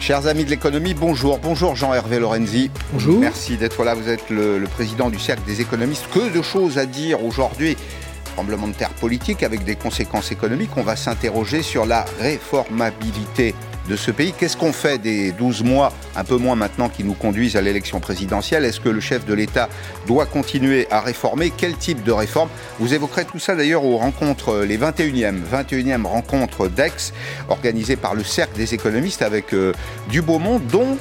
[0.00, 1.38] Chers amis de l'économie, bonjour.
[1.38, 2.70] Bonjour Jean-Hervé Lorenzi.
[2.94, 3.20] Bonjour.
[3.20, 3.92] Merci d'être là.
[3.92, 6.06] Vous êtes le, le, président du Cercle des économistes.
[6.10, 7.76] Que de choses à dire aujourd'hui.
[8.34, 10.70] Tremblement de terre politique avec des conséquences économiques.
[10.78, 13.54] On va s'interroger sur la réformabilité
[13.88, 14.32] de ce pays.
[14.36, 18.00] Qu'est-ce qu'on fait des 12 mois, un peu moins maintenant, qui nous conduisent à l'élection
[18.00, 18.64] présidentielle?
[18.64, 19.68] Est-ce que le chef de l'État
[20.06, 21.52] doit continuer à réformer?
[21.56, 22.48] Quel type de réforme?
[22.78, 27.12] Vous évoquerez tout ça d'ailleurs aux rencontres, les 21e, 21e rencontres d'Aix,
[27.48, 29.72] organisées par le Cercle des économistes avec euh,
[30.08, 30.96] du beau monde, dont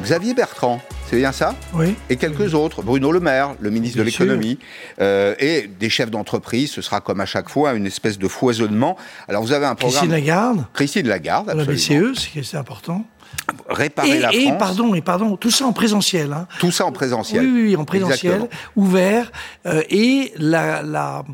[0.00, 0.80] Xavier Bertrand.
[1.08, 1.54] C'est bien ça?
[1.74, 1.94] Oui.
[2.08, 2.82] Et quelques autres.
[2.82, 4.58] Bruno Le Maire, le ministre Bien de l'économie,
[5.00, 6.70] euh, et des chefs d'entreprise.
[6.70, 8.96] Ce sera comme à chaque fois une espèce de foisonnement.
[9.28, 9.92] Alors vous avez un programme.
[10.00, 10.64] Christine Lagarde.
[10.72, 11.64] Christine Lagarde, La.
[11.64, 13.04] BCE, c'est c'est important.
[13.68, 14.58] Réparer Et, la et France.
[14.58, 16.32] pardon, et pardon, tout ça en présentiel.
[16.32, 16.46] Hein.
[16.58, 17.44] Tout ça en présentiel.
[17.44, 18.60] Oui, oui, oui, en présentiel, Exactement.
[18.76, 19.32] ouvert.
[19.66, 21.24] euh, et la, la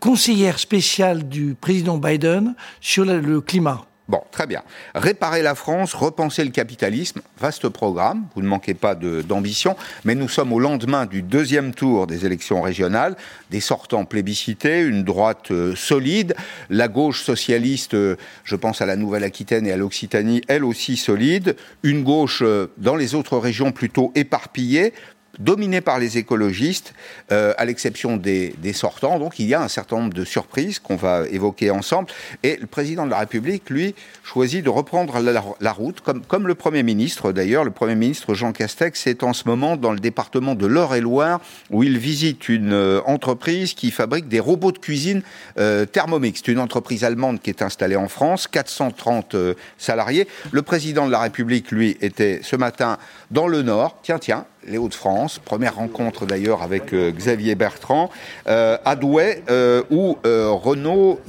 [0.00, 3.82] conseillère spéciale du président Biden sur la- le climat.
[4.08, 4.62] Bon, très bien.
[4.94, 10.28] Réparer la France, repenser le capitalisme, vaste programme, vous ne manquez pas d'ambition, mais nous
[10.28, 13.16] sommes au lendemain du deuxième tour des élections régionales,
[13.50, 16.36] des sortants plébiscités, une droite euh, solide,
[16.70, 21.56] la gauche socialiste, euh, je pense à la Nouvelle-Aquitaine et à l'Occitanie, elle aussi solide,
[21.82, 24.92] une gauche euh, dans les autres régions plutôt éparpillée,
[25.38, 26.94] dominé par les écologistes,
[27.32, 29.18] euh, à l'exception des, sortants.
[29.18, 32.08] Donc il y a un certain nombre de surprises qu'on va évoquer ensemble.
[32.42, 36.82] Et le président de la République, lui, choisit de reprendre la, route, comme, le Premier
[36.82, 37.64] ministre d'ailleurs.
[37.64, 41.82] Le Premier ministre Jean Castex est en ce moment dans le département de l'Eure-et-Loire, où
[41.82, 45.22] il visite une euh, entreprise qui fabrique des robots de cuisine
[45.58, 46.40] euh, Thermomix.
[46.44, 50.28] C'est une entreprise allemande qui est installée en France, 430 euh, salariés.
[50.50, 52.98] Le président de la République, lui, était ce matin
[53.30, 53.98] dans le Nord.
[54.02, 55.38] Tiens, tiens, les Hauts-de-France.
[55.38, 58.10] Première rencontre d'ailleurs avec euh, Xavier Bertrand
[58.46, 61.20] euh, à Douai, euh, où euh, Renault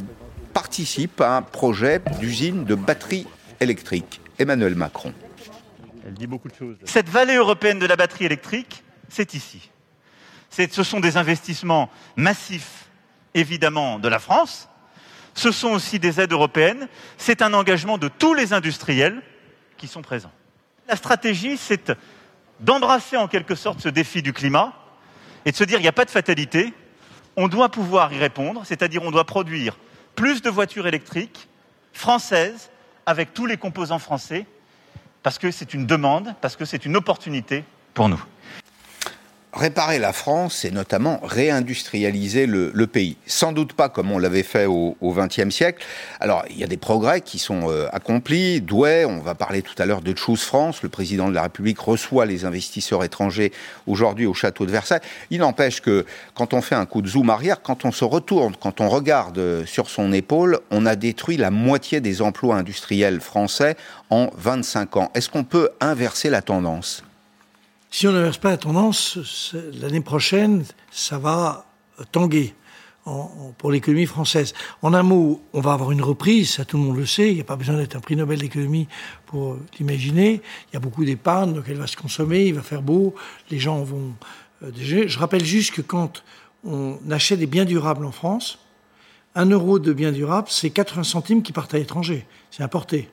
[0.54, 3.28] participe à un projet d'usine de batteries
[3.60, 4.22] électriques.
[4.40, 5.14] Emmanuel Macron.
[6.06, 6.76] Elle dit beaucoup de choses.
[6.86, 9.70] Cette vallée européenne de la batterie électrique, c'est ici.
[10.50, 12.86] Ce sont des investissements massifs,
[13.34, 14.70] évidemment, de la France.
[15.34, 16.88] Ce sont aussi des aides européennes.
[17.18, 19.22] C'est un engagement de tous les industriels
[19.78, 20.32] qui sont présents.
[20.88, 21.92] La stratégie, c'est
[22.60, 24.74] d'embrasser en quelque sorte ce défi du climat
[25.46, 26.74] et de se dire il n'y a pas de fatalité.
[27.36, 29.78] On doit pouvoir y répondre, c'est-à-dire on doit produire
[30.16, 31.48] plus de voitures électriques
[31.94, 32.70] françaises
[33.06, 34.46] avec tous les composants français
[35.24, 37.64] parce que c'est une demande, parce que c'est une opportunité
[37.94, 38.24] pour nous.
[39.58, 43.18] Réparer la France, c'est notamment réindustrialiser le, pays.
[43.26, 45.84] Sans doute pas comme on l'avait fait au XXe siècle.
[46.20, 48.62] Alors, il y a des progrès qui sont euh, accomplis.
[48.62, 50.84] Douai, on va parler tout à l'heure de Choose France.
[50.84, 53.52] Le président de la République reçoit les investisseurs étrangers
[53.88, 55.02] aujourd'hui au château de Versailles.
[55.32, 58.54] Il n'empêche que quand on fait un coup de zoom arrière, quand on se retourne,
[58.62, 63.22] quand on regarde euh, sur son épaule, on a détruit la moitié des emplois industriels
[63.22, 63.76] français
[64.12, 65.12] en 25 ans.
[65.16, 67.02] Est-ce qu'on peut inverser la tendance?
[67.90, 71.66] Si on n'inverse pas la tendance, l'année prochaine, ça va
[72.12, 72.54] tanguer
[73.06, 74.54] en, en, pour l'économie française.
[74.82, 77.36] En un mot, on va avoir une reprise, ça tout le monde le sait, il
[77.36, 78.88] n'y a pas besoin d'être un prix Nobel d'économie
[79.26, 80.42] pour l'imaginer.
[80.70, 83.16] Il y a beaucoup d'épargne, donc elle va se consommer, il va faire beau,
[83.50, 84.14] les gens vont
[84.64, 84.72] euh.
[84.76, 86.24] Je rappelle juste que quand
[86.64, 88.60] on achète des biens durables en France,
[89.36, 93.10] un euro de biens durables, c'est 80 centimes qui partent à l'étranger, c'est importé.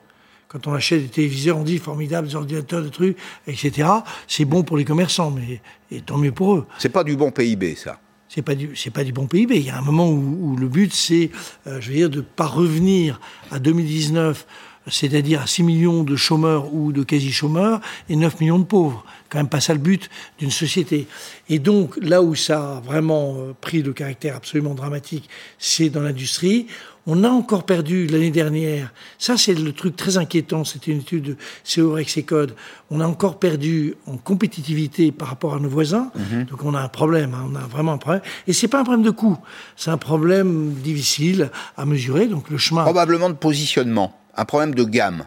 [0.47, 3.17] Quand on achète des téléviseurs, on dit formidable, des ordinateurs, des trucs,
[3.47, 3.89] etc.
[4.27, 5.61] C'est bon pour les commerçants, mais
[5.91, 6.67] et tant mieux pour eux.
[6.77, 7.99] C'est pas du bon PIB, ça.
[8.27, 9.55] C'est pas du c'est pas du bon PIB.
[9.55, 11.29] Il y a un moment où, où le but c'est,
[11.67, 13.19] euh, je veux dire, de pas revenir
[13.51, 14.45] à 2019,
[14.87, 19.05] c'est-à-dire à 6 millions de chômeurs ou de quasi-chômeurs et 9 millions de pauvres.
[19.29, 21.07] Quand même pas ça le but d'une société.
[21.49, 26.01] Et donc là où ça a vraiment euh, pris le caractère absolument dramatique, c'est dans
[26.01, 26.67] l'industrie.
[27.07, 28.91] On a encore perdu l'année dernière.
[29.19, 30.63] Ça, c'est le truc très inquiétant.
[30.63, 31.37] C'était une étude de
[31.75, 32.55] COREX et Code.
[32.89, 36.11] On a encore perdu en compétitivité par rapport à nos voisins.
[36.15, 36.45] Mhm.
[36.45, 37.35] Donc on a un problème.
[37.35, 37.47] Hein.
[37.51, 38.23] On a vraiment un problème.
[38.47, 39.37] Et c'est pas un problème de coût.
[39.75, 42.25] C'est un problème difficile à mesurer.
[42.25, 42.83] Donc le chemin.
[42.83, 44.17] Probablement de positionnement.
[44.35, 45.25] Un problème de gamme.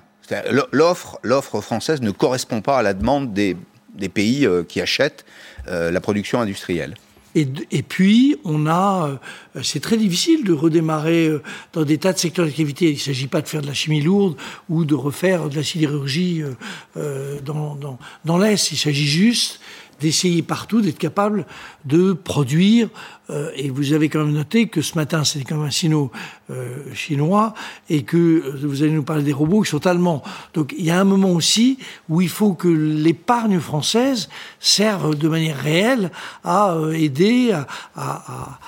[0.72, 3.56] L'offre, l'offre française ne correspond pas à la demande des,
[3.94, 5.24] des pays euh, qui achètent
[5.68, 6.94] euh, la production industrielle.
[7.34, 9.18] Et, puis, on a,
[9.56, 11.42] euh, c'est très difficile de redémarrer euh,
[11.72, 12.86] dans des tas de secteurs d'activité.
[12.86, 14.36] Il ne s'agit pas de faire de la chimie lourde
[14.68, 16.42] ou de refaire de la sidérurgie
[16.96, 17.78] euh, dans,
[18.24, 18.72] dans l'Est.
[18.72, 19.60] Il s'agit juste
[20.00, 21.46] d'essayer partout d'être capable
[21.84, 22.88] de produire.
[23.30, 26.10] Euh, et vous avez quand même noté que ce matin, c'était quand même un sino
[26.50, 27.52] euh, chinois
[27.90, 30.22] et que euh, vous allez nous parler des robots qui sont allemands.
[30.54, 31.78] Donc il y a un moment aussi
[32.08, 36.10] où il faut que l'épargne française serve de manière réelle
[36.44, 37.66] à euh, aider à,
[37.96, 38.58] à,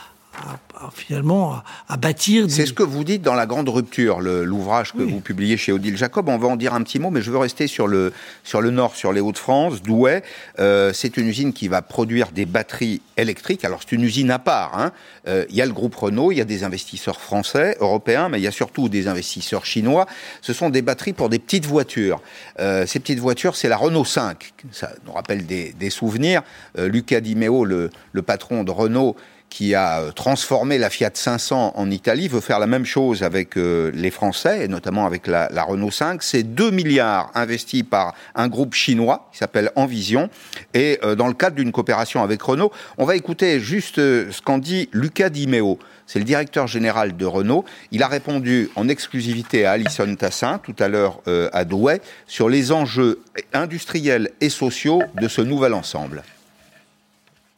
[0.93, 2.47] finalement à, bâtir.
[2.49, 5.97] C'est ce que vous dites dans La Grande Rupture, l'ouvrage que vous publiez chez Odile
[5.97, 6.29] Jacob.
[6.29, 8.13] On va en dire un petit mot, mais je veux rester sur le,
[8.45, 10.23] sur le nord, sur les Hauts-de-France, Douai.
[10.59, 13.65] Euh, c'est une usine qui va produire des batteries électriques.
[13.65, 14.79] Alors c'est une usine à part.
[14.79, 14.93] Hein.
[15.29, 18.39] Euh, il y a le groupe Renault, il y a des investisseurs français, européens, mais
[18.39, 20.07] il y a surtout des investisseurs chinois.
[20.41, 22.23] Ce sont des batteries pour des petites voitures.
[22.59, 24.53] Euh, ces petites voitures, c'est la Renault 5.
[24.73, 26.43] Ça nous rappelle des, des souvenirs.
[26.77, 29.17] Luca Di Meo, le, le patron de Renault,
[29.51, 33.59] qui a euh, transformé la Fiat 500 en Italie, veut faire la même chose avec
[33.59, 36.23] euh, les Français, et notamment avec la, Renault 5.
[36.23, 40.31] C'est 2 milliards investis par un groupe chinois qui s'appelle Envision.
[40.73, 44.59] Et euh, dans le cadre d'une coopération avec Renault, on va écouter juste ce qu'en
[44.59, 45.79] dit Luca Di Meo.
[46.07, 47.65] C'est le directeur général de Renault.
[47.91, 51.21] Il a répondu en exclusivité à Alison Tassin, tout à l'heure
[51.53, 56.25] à Douai, sur les enjeux industriels et sociaux de ce nouvel ensemble.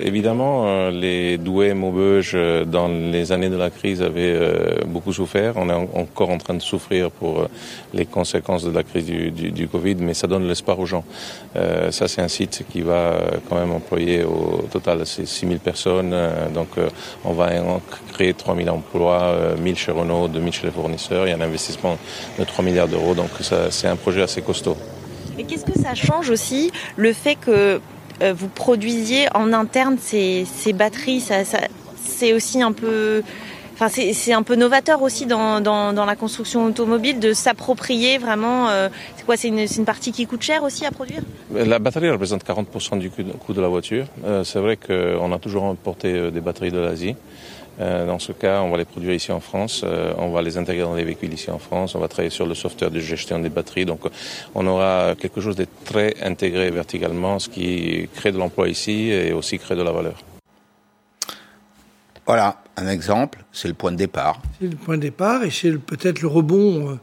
[0.05, 5.13] Évidemment, euh, les doués Maubeuge, euh, dans les années de la crise, avaient euh, beaucoup
[5.13, 5.55] souffert.
[5.57, 7.47] On est encore en train de souffrir pour
[7.95, 11.05] les conséquences de la crise du, Covid, mais ça donne l'espoir aux gens.
[11.55, 13.17] ça, c'est un site qui va
[13.49, 16.15] quand même employer au total 6 000 personnes.
[16.53, 16.69] donc,
[17.25, 17.51] on va
[18.13, 21.27] créer 3 000 emplois, 1000 chez Renault, 2000 chez les fournisseurs.
[21.27, 21.97] Il y a un investissement
[22.39, 23.15] de 3 milliards d'euros.
[23.15, 23.31] Donc,
[23.71, 24.77] c'est un projet assez costaud.
[25.39, 27.81] Et qu'est-ce que ça change aussi le fait que
[28.31, 31.25] vous produisiez en interne ces, batteries.
[32.05, 33.23] C'est aussi un peu.
[33.75, 38.69] Enfin, c'est un peu novateur aussi dans, la construction automobile de s'approprier vraiment.
[38.69, 41.23] Euh, c'est quoi C'est une, partie qui coûte cher aussi à produire?
[41.53, 44.07] La batterie représente 40% du coût de la voiture.
[44.25, 47.17] Euh, c'est vrai qu'on a toujours importé des batteries de l'Asie.
[47.81, 50.59] Euh, dans ce cas, on va les produire ici en France, euh, on va les
[50.59, 53.39] intégrer dans les véhicules ici en France, on va travailler sur le software de gestion
[53.39, 53.87] des batteries.
[53.87, 54.01] Donc
[54.55, 59.33] on aura quelque chose de très intégré verticalement, ce qui crée de l'emploi ici et
[59.33, 60.23] aussi crée de la valeur.
[62.27, 64.41] Voilà, un exemple, c'est le point de départ.
[64.61, 66.95] C'est le point de départ et c'est peut-être le rebond euh,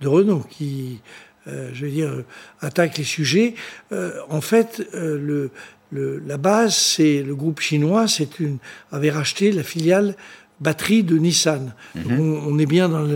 [0.00, 1.00] de Renault qui,
[1.46, 2.10] je veux dire,
[2.60, 3.54] attaque les sujets.
[3.92, 5.50] en fait, le,
[5.92, 8.58] la base, c'est le groupe chinois c'est une,
[8.90, 10.16] avait racheté la filiale
[10.62, 11.74] batterie de Nissan.
[11.94, 12.20] Mhm.
[12.46, 13.06] on, est bien dans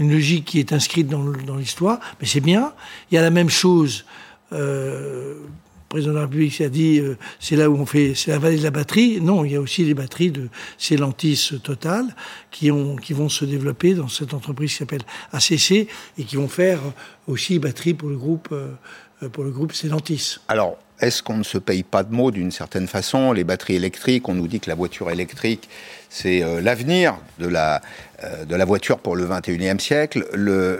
[0.00, 2.72] une logique qui est inscrite dans, l'histoire, mais c'est bien.
[3.10, 4.04] Il y a la même chose.
[4.52, 8.32] Euh, le président de la République a dit euh, c'est là où on fait, c'est
[8.32, 9.20] la vallée de la batterie.
[9.20, 10.48] Non, il y a aussi les batteries de
[10.78, 12.16] Stellantis Total
[12.50, 15.88] qui, ont, qui vont se développer dans cette entreprise qui s'appelle ACC
[16.18, 16.80] et qui vont faire
[17.28, 20.38] aussi batteries pour le groupe, euh, pour le groupe Stellantis.
[20.48, 23.32] Alors, est-ce qu'on ne se paye pas de mots d'une certaine façon?
[23.32, 25.68] Les batteries électriques, on nous dit que la voiture électrique,
[26.08, 27.82] c'est euh, l'avenir de la,
[28.22, 30.24] euh, de la voiture pour le 21e siècle.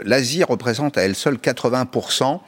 [0.05, 2.39] L'Asie représente à elle seule 80%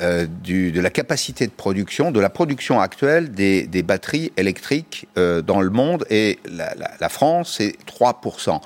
[0.00, 5.08] euh, du, de la capacité de production, de la production actuelle des, des batteries électriques
[5.16, 8.60] dans le monde, et la, la, la France, c'est 3%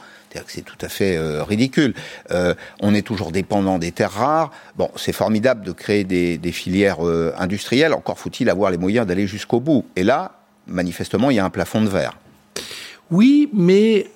[0.47, 1.95] c'est tout à fait euh, ridicule.
[2.31, 4.51] Euh, on est toujours dépendant des terres rares.
[4.77, 7.93] Bon, c'est formidable de créer des, filières euh, industrielles.
[7.93, 9.87] Encore faut-il avoir les moyens d'aller jusqu'au bout.
[9.97, 10.33] Et là,
[10.67, 12.17] manifestement, il y a un plafond de verre.
[13.11, 14.07] Oui, mais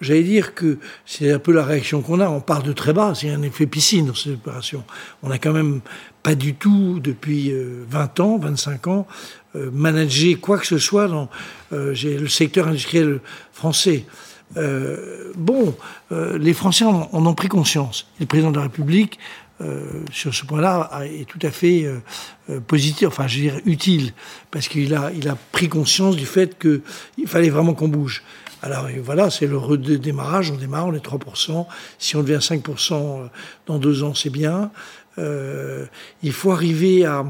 [0.00, 2.28] j'allais dire que c'est un peu la réaction qu'on a.
[2.28, 3.12] On part de très bas.
[3.14, 4.82] C'est un effet piscine dans cette opération.
[5.22, 5.80] On n'a quand même
[6.24, 7.52] pas du tout, depuis
[7.88, 9.06] 20 ans, 25 ans,
[9.54, 11.28] managé quoi que ce soit dans
[11.70, 13.20] le secteur industriel
[13.52, 14.04] français.
[14.56, 15.74] Euh, bon,
[16.12, 18.06] euh, les Français en, ont pris conscience.
[18.20, 19.18] le président de la République,
[19.60, 21.86] euh, sur ce point-là, est tout à fait
[22.66, 24.12] positif, enfin, je veux dire, utile,
[24.50, 28.22] parce qu'il a, il a pris conscience du fait qu'il fallait vraiment qu'on bouge.
[28.62, 31.66] Alors voilà, c'est le redémarrage, on démarre, on est 3%.
[31.98, 33.28] Si on devient 5%
[33.66, 34.70] dans deux ans, c'est bien.
[35.18, 37.24] il faut arriver à,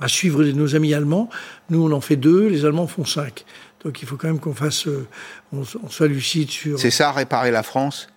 [0.00, 1.28] à suivre nos amis allemands.
[1.70, 3.44] Nous, on en fait deux, les Allemands font cinq.
[3.84, 5.06] Donc il faut quand même qu'on fasse, euh,
[5.52, 6.78] on, soit lucide sur.
[6.78, 8.08] C'est ça, réparer la France?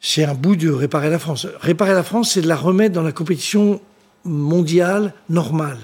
[0.00, 1.46] C'est un bout de réparer la France.
[1.60, 3.80] Réparer la France, c'est de la remettre dans la compétition
[4.24, 5.78] mondiale normale.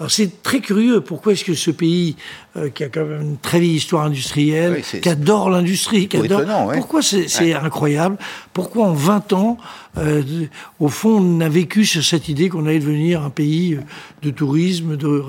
[0.00, 2.16] Alors c'est très curieux, pourquoi est-ce que ce pays,
[2.56, 6.72] euh, qui a quand même une très vieille histoire industrielle, qui adore l'industrie, qui adore...
[6.72, 8.16] Pourquoi c'est incroyable?
[8.52, 9.56] Pourquoi en 20 ans,
[9.98, 10.22] euh,
[10.80, 13.78] au fond, on a vécu sur cette idée qu'on allait devenir un pays
[14.22, 15.24] de tourisme, de,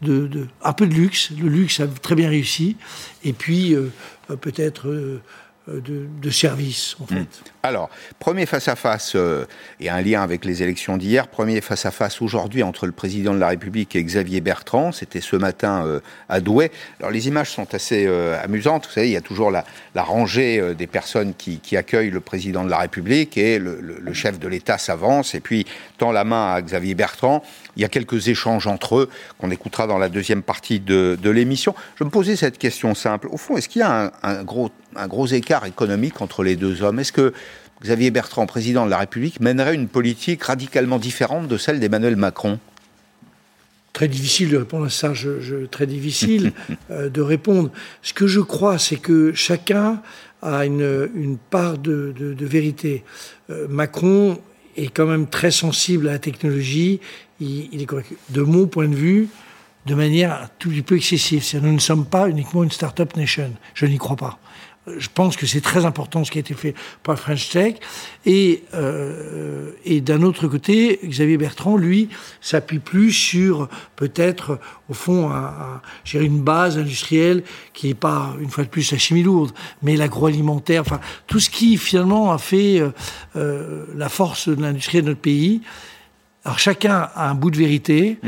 [0.00, 1.30] de, de, un peu de luxe?
[1.38, 2.76] Le luxe a très bien réussi.
[3.22, 3.90] Et puis, euh,
[4.40, 5.20] peut-être euh,
[5.68, 7.28] de, de services, en fait.
[7.62, 9.44] Alors, premier face-à-face, euh,
[9.80, 13.48] et un lien avec les élections d'hier, premier face-à-face aujourd'hui entre le président de la
[13.48, 16.00] République et Xavier Bertrand, c'était ce matin euh,
[16.30, 16.70] à Douai.
[17.00, 19.64] Alors, les images sont assez euh, amusantes, vous savez, il y a toujours la,
[19.94, 24.78] rangée des personnes qui, accueillent le président de la République, et le, chef de l'État
[24.78, 25.66] s'avance, et puis
[25.98, 27.42] tend la main à Xavier Bertrand.
[27.76, 31.74] Il y a quelques échanges entre eux qu'on écoutera dans la deuxième partie de, l'émission.
[31.96, 33.28] Je me posais cette question simple.
[33.30, 36.56] Au fond, est-ce qu'il y a un, un gros, un gros écart économique entre les
[36.56, 36.98] deux hommes?
[36.98, 37.32] Est-ce que
[37.82, 42.58] Xavier Bertrand, président de la République, mènerait une politique radicalement différente de celle d'Emmanuel Macron
[43.92, 46.52] Très difficile de répondre à ça, je, je- très difficile
[46.90, 47.70] euh, de répondre.
[48.02, 50.00] Ce que je crois, c'est que chacun
[50.42, 53.02] a une, une part de, de- de vérité.
[53.50, 54.38] Euh, Macron
[54.76, 57.00] est quand même très sensible à la technologie,
[57.40, 57.88] il, il est.
[58.28, 59.28] De mon point de vue,
[59.86, 61.44] de manière un tout petit peu excessive.
[61.60, 63.50] Nous ne sommes pas uniquement une start-up nation.
[63.74, 64.38] Je n'y crois pas.
[64.86, 67.74] Je pense que c'est très important ce qui a été fait par French Tech.
[68.24, 72.08] Et, euh, et d'un autre côté, Xavier Bertrand, lui,
[72.40, 74.58] s'appuie plus sur peut-être,
[74.88, 75.80] au fond, un-
[76.14, 77.42] une base industrielle
[77.74, 81.50] qui n'est pas, une fois de plus, la chimie lourde, mais l'agroalimentaire, enfin, tout ce
[81.50, 82.90] qui finalement a fait euh,
[83.36, 85.60] euh, la force de l'industrie de notre pays.
[86.44, 88.18] Alors chacun a un bout de vérité,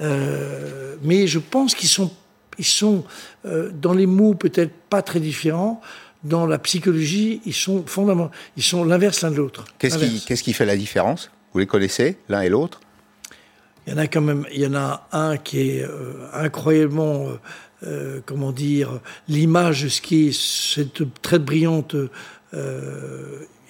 [0.00, 2.10] euh, mais je pense qu'ils sont,
[2.58, 3.04] ils sont
[3.44, 5.80] euh, dans les mots peut-être pas très différents.
[6.24, 8.34] Dans la psychologie, ils sont fondamentaux.
[8.56, 9.64] Ils sont l'inverse l'un de l'autre.
[9.78, 11.30] Qu'est-ce qui, fait la différence?
[11.52, 12.80] Vous les connaissez, l'un et l'autre?
[13.86, 17.28] Il y en a quand même, il y en a un qui est euh, incroyablement,
[17.28, 17.38] euh,
[17.84, 21.96] euh, comment dire, l'image de ce qui est cette très brillante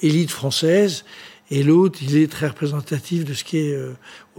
[0.00, 1.04] élite française,
[1.50, 3.78] et l'autre, il est très représentatif de ce qui est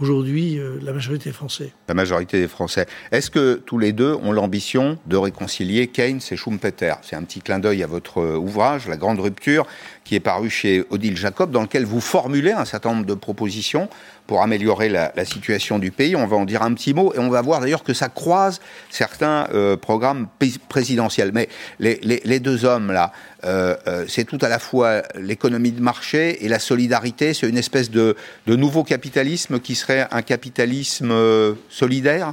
[0.00, 1.72] aujourd'hui euh, la majorité des Français.
[1.88, 2.86] la majorité des Français.
[3.12, 6.94] Est-ce que tous les deux ont l'ambition de réconcilier Keynes et Schumpeter?
[7.02, 9.66] C'est un petit clin d'œil à votre euh, ouvrage, La Grande Rupture,
[10.04, 13.88] qui est paru chez Odile Jacob, dans lequel vous formulez un certain nombre de propositions
[14.26, 16.14] pour améliorer la, situation du pays.
[16.14, 18.60] On va en dire un petit mot et on va voir d'ailleurs que ça croise
[18.88, 20.28] certains euh, programmes
[20.68, 21.32] présidentiels.
[21.34, 21.48] Mais
[21.80, 23.12] les, deux hommes là,
[23.44, 23.74] euh,
[24.06, 27.34] c'est tout à la fois l'économie de marché et la solidarité.
[27.34, 28.14] C'est une espèce de
[28.46, 32.32] nouveau capitalisme qui serait un capitalisme euh, solidaire?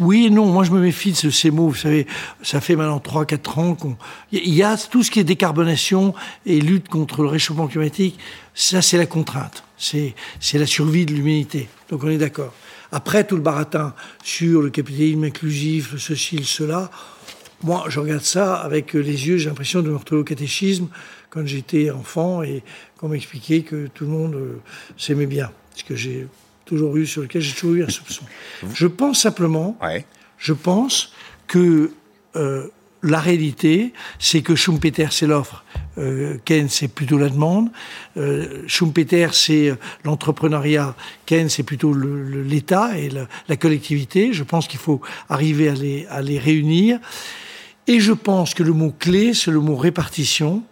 [0.00, 1.68] Oui et non, moi je me méfie de ce- ces mots.
[1.68, 2.06] Vous savez,
[2.42, 3.96] ça fait maintenant 3-4 ans qu'on.
[4.32, 6.14] Il y a tout ce qui est décarbonation
[6.46, 8.18] et lutte contre le réchauffement climatique.
[8.54, 9.62] Ça, c'est la contrainte.
[9.76, 11.68] C'est c'est la survie de l'humanité.
[11.90, 12.52] Donc on est d'accord.
[12.90, 16.90] Après, tout le baratin sur le capitalisme inclusif, le ceci, le cela,
[17.62, 20.88] moi je regarde ça avec les yeux, j'ai l'impression de me retrouver au catéchisme
[21.30, 22.62] quand j'étais enfant et
[22.98, 24.60] qu'on m'expliquait que tout le monde euh,
[24.98, 25.50] s'aimait bien.
[25.74, 26.26] Ce que j'ai
[26.64, 28.24] toujours eu, sur lequel j'ai toujours eu un soupçon.
[28.74, 30.06] Je pense simplement Ouais.
[30.38, 31.12] je pense
[31.46, 31.90] que
[32.36, 32.68] euh,
[33.02, 35.64] la réalité, c'est que Schumpeter, c'est l'offre,
[35.98, 37.68] euh, Keynes, c'est plutôt la demande.
[38.16, 39.74] Euh, Schumpeter, c'est euh,
[40.04, 40.94] l'entrepreneuriat,
[41.26, 44.32] Keynes, c'est plutôt l'État et la, la collectivité.
[44.32, 47.00] Je pense qu'il faut arriver à les, à les réunir.
[47.88, 50.62] Et je pense que le mot clé, c'est le mot répartition.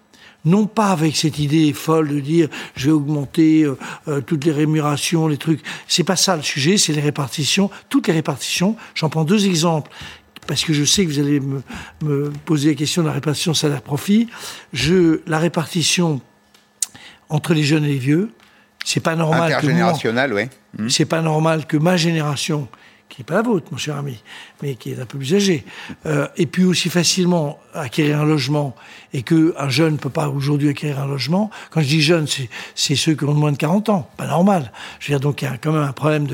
[0.45, 3.77] Non pas avec cette idée folle de dire je vais augmenter euh,
[4.09, 5.61] euh, toutes les rémunérations, les trucs.
[5.87, 8.77] C'est pas ça le sujet, c'est les répartitions, toutes les répartitions.
[8.95, 9.91] J'en prends deux exemples
[10.47, 11.63] parce que je sais que vous allez me,
[12.03, 14.29] me poser la question de la répartition salaire-profit.
[14.73, 16.21] Je la répartition
[17.29, 18.31] entre les jeunes et les vieux.
[18.85, 20.91] C'est pas normal que moi, Intergénérationnel, oui.
[20.91, 22.69] c'est pas normal que ma génération,
[23.11, 24.23] qui n'est pas la vôtre, mon cher ami,
[24.63, 25.65] mais qui est un peu plus âgée,
[26.07, 28.75] euh, ait pu aussi facilement acquérir un logement
[29.13, 31.51] et que un jeune ne peut pas aujourd'hui acquérir un logement.
[31.71, 34.73] Quand je dis jeune, c'est, ceux qui ont moins de 40 ans, pas normal.
[35.01, 36.29] Je veux dire, donc il y a quand même un problème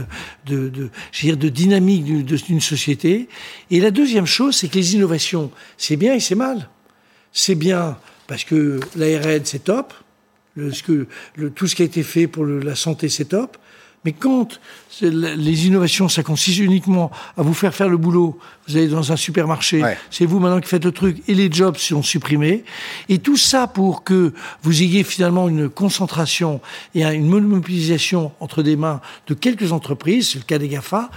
[0.44, 3.28] de, dynamique d'une société.
[3.70, 6.68] Et la deuxième chose, c'est que les innovations, c'est bien et c'est mal.
[7.32, 9.94] C'est bien parce que l'ARN, c'est top.
[10.54, 13.56] Tout ce qui a été fait pour la santé, c'est top.
[14.06, 14.60] Mais quand
[15.02, 19.16] les innovations, ça consiste uniquement à vous faire faire le boulot, vous allez dans un
[19.16, 19.98] supermarché, Ouais.
[20.10, 22.64] c'est vous maintenant qui faites le truc, et les jobs sont supprimés.
[23.08, 24.32] Et tout ça pour que
[24.62, 26.60] vous ayez finalement une concentration
[26.94, 31.10] et un- une monopolisation entre des mains de quelques entreprises, c'est le cas des GAFA.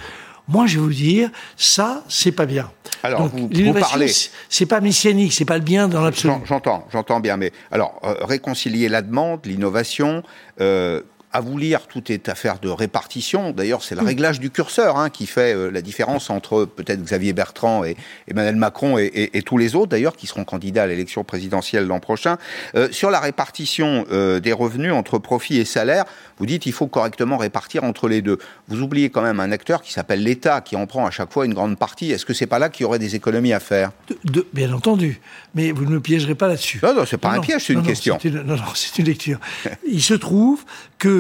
[0.48, 2.72] Moi, je vais vous dire, ça, c'est pas bien.
[3.04, 4.12] Alors, Donc, vous- parlez-
[4.50, 6.34] c'est- pas messianique, c'est pas le bien dans l'absolu.
[6.34, 10.24] J'en- J'entends, j'entends bien, mais alors euh, réconcilier la demande, l'innovation,
[10.60, 13.52] euh, à vous lire, tout est affaire de répartition.
[13.52, 17.34] D'ailleurs, c'est le réglage du curseur hein, qui fait euh, la différence entre peut-être Xavier
[17.34, 17.96] Bertrand et
[18.28, 22.38] Emmanuel Macron et, tous les autres, d'ailleurs, qui seront candidats à l'élection présidentielle l'an prochain.
[22.76, 26.06] Euh, sur la répartition euh, des revenus entre profit et salaire,
[26.40, 28.40] vous dites il faut correctement répartir entre les deux.
[28.68, 31.46] Vous oubliez quand même un acteur qui s'appelle l'État, qui en prend à chaque fois
[31.46, 32.12] une grande partie.
[32.12, 33.92] Est-ce que c'est pas là qu'il y aurait des économies à faire?
[34.26, 35.22] De, Bien entendu,
[35.54, 36.80] mais vous ne me piégerez pas là-dessus.
[36.82, 38.18] Non, non, c'est pas un piège, c'est une question.
[38.26, 39.40] non, non, c'est une lecture.
[39.88, 40.64] il se trouve
[40.98, 41.19] que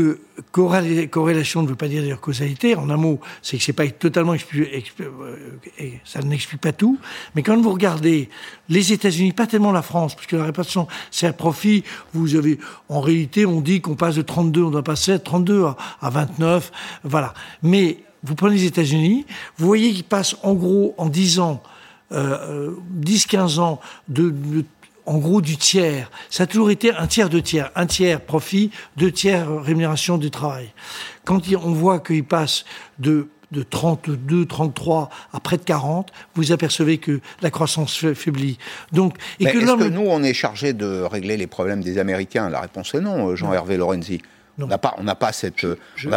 [0.51, 2.75] corrélation ne veut pas dire d'ailleurs causalité.
[2.75, 6.97] En un mot, c'est que c'est pas totalement euh, ça n'explique pas tout.
[7.35, 8.29] Mais quand vous regardez
[8.67, 11.83] les États-Unis, pas tellement la France, parce que la répartition, c'est un profit.
[12.13, 15.65] Vous avez, en réalité, on dit qu'on passe de 32, on doit passer de 32
[16.01, 16.71] à 29,
[17.03, 17.33] voilà.
[17.63, 19.25] Mais vous prenez les États-Unis,
[19.57, 21.63] vous voyez qu'ils passent en gros en 10 ans,
[22.11, 24.65] euh, 10-15 ans de, de
[25.09, 26.11] en gros du tiers.
[26.29, 27.71] Ça a toujours été un tiers, de tiers.
[27.75, 30.71] Un tiers profit, deux tiers rémunération du travail.
[31.25, 32.63] Quand on voit qu'il passe
[32.99, 38.59] de de 32, 33 à près de 40, vous apercevez que la croissance faiblit.
[38.91, 42.47] Donc, et que est-ce que nous, on est chargé de régler les problèmes des Américains?
[42.51, 44.21] La réponse est non, Jean-Hervé Lorenzi.
[44.61, 45.65] On n'a pas, pas, cette,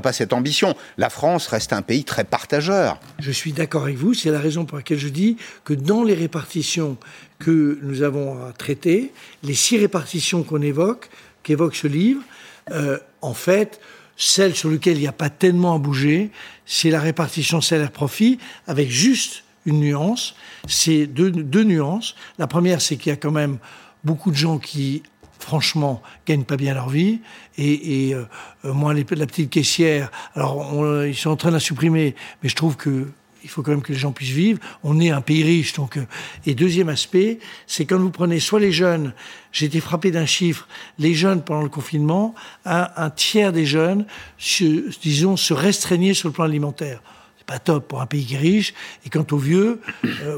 [0.03, 0.75] pas cette ambition.
[0.99, 2.99] La France reste un pays très partageur.
[3.19, 4.15] Je suis d'accord avec vous.
[4.15, 6.97] C'est la raison pour laquelle je dis que dans les répartitions
[7.39, 11.09] que nous avons à traiter, les six répartitions qu'on évoque,
[11.43, 12.23] qu'évoque ce livre,
[12.71, 13.81] euh, en fait,
[14.17, 16.31] celle sur laquelle il n'y a pas tellement à bouger,
[16.67, 20.35] c'est la répartition salaire-profit, avec juste une nuance.
[20.69, 22.15] C'est deux, deux nuances.
[22.39, 23.59] La première, c'est qu'il y a quand même
[24.05, 25.03] beaucoup de gens qui
[25.43, 27.21] franchement, gagnent pas bien leur vie.
[27.59, 28.25] Et, euh,
[28.65, 32.57] euh, moi, la petite caissière, alors ils sont en train de la supprimer, mais je
[32.57, 33.09] trouve que
[33.45, 34.61] il faut quand même que les gens puissent vivre.
[34.85, 35.97] On est un pays riche, donc.
[35.97, 36.07] Euh,
[36.47, 39.15] et deuxième aspect, c'est quand vous prenez soit les jeunes.
[39.51, 40.69] J'ai été frappé d'un chiffre.
[41.01, 44.07] Les jeunes pendant le confinement, un, un tiers des jeunes,
[44.39, 47.03] se, disons, se restreignaient sur le plan alimentaire.
[47.37, 48.75] C'est pas top pour un pays qui est riche.
[49.05, 49.81] Et quant aux vieux,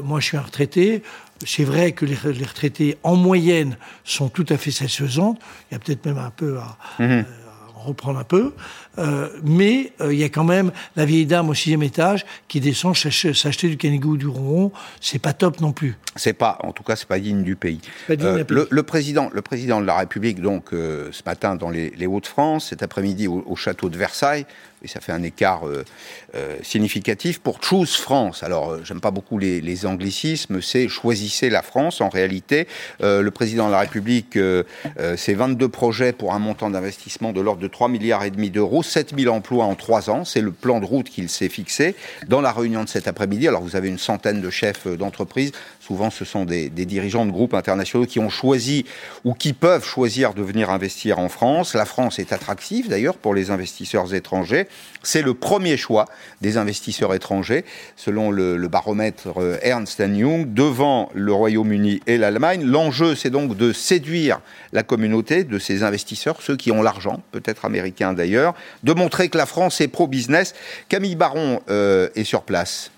[0.03, 1.03] moi je suis un retraité
[1.43, 5.37] c'est vrai que les, retraités, en moyenne, sont tout à fait satisfaisants.
[5.69, 7.11] Il y a peut-être même un peu à, mhm.
[7.11, 7.23] euh,
[7.75, 8.53] reprendre un peu.
[8.97, 12.59] Euh, mais euh, il y a quand même la vieille dame au sixième étage qui
[12.59, 14.71] descend s'acheter du canigou ou du ronron.
[15.01, 15.97] C'est pas top non plus.
[16.15, 17.81] C'est pas, en tout cas, c'est pas digne du pays.
[18.07, 23.27] le, président, le président de la République, donc ce matin dans les, Hauts-de-France, cet après-midi
[23.27, 24.45] au, château de Versailles,
[24.85, 25.83] et ça fait un écart euh,
[26.35, 28.43] euh, significatif pour Choose France.
[28.43, 32.01] Alors, euh, j'aime pas beaucoup les, anglicismes, c'est choisissez la France.
[32.01, 32.67] En réalité,
[33.01, 34.39] le président de la République,
[35.17, 38.83] c'est 22 projets pour un montant d'investissement de l'ordre de 3 milliards et demi d'euros,
[38.85, 40.25] 7000 emplois en 3 ans.
[40.25, 41.95] C'est le plan de route qu'il s'est fixé.
[42.27, 45.51] Dans la réunion de cet après-midi, alors vous avez une centaine de chefs d'entreprise.
[45.79, 48.85] Souvent, ce sont des dirigeants de groupes internationaux qui ont choisi
[49.23, 51.73] ou qui peuvent choisir de venir investir en France.
[51.73, 54.67] La France est attractive d'ailleurs pour les investisseurs étrangers.
[55.05, 56.05] C'est le premier choix
[56.41, 57.63] des investisseurs étrangers,
[57.95, 62.63] selon le, baromètre euh, Ernst Young, devant le Royaume-Uni et l'Allemagne.
[62.63, 64.41] L'enjeu, c'est donc de séduire
[64.73, 69.37] la communauté de ces investisseurs, ceux qui ont l'argent, peut-être américains d'ailleurs, de montrer que
[69.37, 70.55] la France est pro-business.
[70.89, 72.91] Camille Baron euh, est sur place.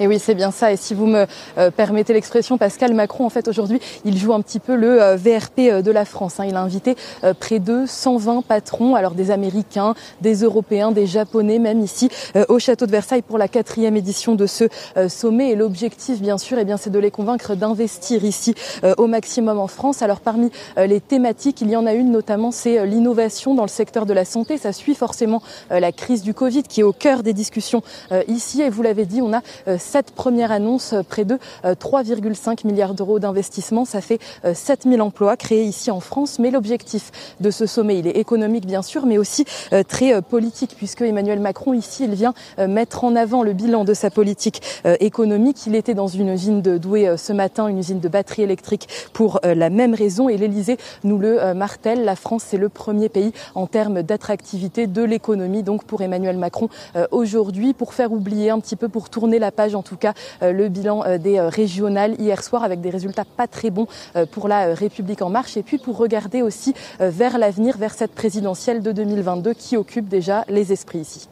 [0.00, 0.72] Et oui, c'est bien ça.
[0.72, 1.26] Et si vous me
[1.58, 5.16] euh, permettez l'expression, Pascal Macron, en fait, aujourd'hui, il joue un petit peu le euh,
[5.16, 6.40] VRP euh, de la France.
[6.40, 6.46] Hein.
[6.48, 6.96] Il a invité
[7.38, 12.08] près de 120 patrons, alors des Américains, des Européens, des Japonais, même ici
[12.48, 14.64] au château de Versailles pour la quatrième édition de ce
[15.08, 15.50] sommet.
[15.50, 18.54] Et l'objectif, bien sûr, eh bien, c'est de les convaincre d'investir ici
[18.96, 20.00] au maximum en France.
[20.00, 24.06] Alors, parmi les thématiques, il y en a une, notamment, c'est l'innovation dans le secteur
[24.06, 24.56] de la santé.
[24.56, 27.82] Ça suit forcément la crise du Covid qui est au cœur des discussions
[28.28, 28.62] ici.
[28.62, 29.42] Et vous l'avez dit, on a
[29.90, 33.84] cette première annonce, euh, près de 3,5 euh, milliards d'euros d'investissement.
[33.84, 34.20] Ça fait
[34.54, 36.38] 7000 euh, emplois créés ici en France.
[36.38, 39.44] Mais l'objectif de ce sommet, il est économique bien sûr, mais aussi
[39.88, 44.10] très politique, puisque Emmanuel Macron, ici, il vient mettre en avant le bilan de sa
[44.10, 44.62] politique
[45.00, 45.66] économique.
[45.66, 49.40] Il était dans une usine de Douai ce matin, une usine de batterie électrique pour
[49.42, 50.28] la même raison.
[50.28, 55.02] Et l'Elysée nous le martèle, la France, c'est le premier pays en termes d'attractivité de
[55.02, 55.62] l'économie.
[55.62, 56.68] Donc pour Emmanuel Macron,
[57.10, 60.12] aujourd'hui, pour faire oublier un petit peu, pour tourner la page en tout cas
[60.42, 63.86] euh, le bilan euh, des euh, régionales hier soir avec des résultats pas très bons
[64.30, 68.82] pour la République en marche et puis pour regarder aussi vers l'avenir, vers cette présidentielle
[68.82, 71.28] de 2022 qui occupe déjà les esprits ici.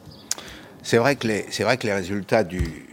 [0.81, 2.88] C'est vrai que les, c'est vrai que les résultats du,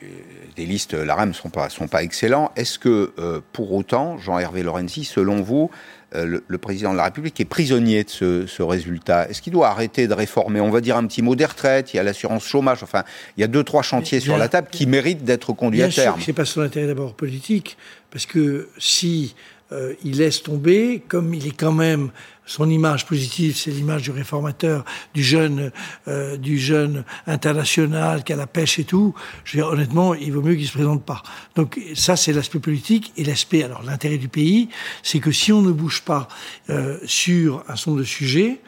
[0.56, 2.50] des listes l'AREM ne sont pas, sont pas excellents.
[2.56, 3.12] Est-ce que,
[3.52, 5.70] pour autant, Jean-Hervé Lorenzi, selon vous,
[6.14, 9.28] euh, le, président de la République est prisonnier de ce, résultat?
[9.28, 11.96] Est-ce qu'il doit arrêter de réformer On va dire un petit mot des retraites, il
[11.96, 13.02] y a l'assurance chômage, enfin,
[13.36, 16.20] il y a deux, trois chantiers sur la table qui méritent d'être conduits à terme.
[16.24, 17.76] C'est pas son intérêt d'abord politique,
[18.10, 19.34] parce que si
[19.72, 22.10] euh, il laisse tomber, comme il est quand même
[22.46, 25.72] son image positive, c'est l'image du réformateur, du jeune,
[26.06, 29.14] euh, du jeune international qui a la pêche et tout.
[29.44, 31.22] Je veux dire, honnêtement, il vaut mieux qu'il se présente pas.
[31.56, 33.64] Donc ça, c'est l'aspect politique et l'aspect.
[33.64, 34.68] Alors l'intérêt du pays,
[35.02, 36.28] c'est que si on ne bouge pas
[36.70, 38.60] euh, sur un certain de sujets,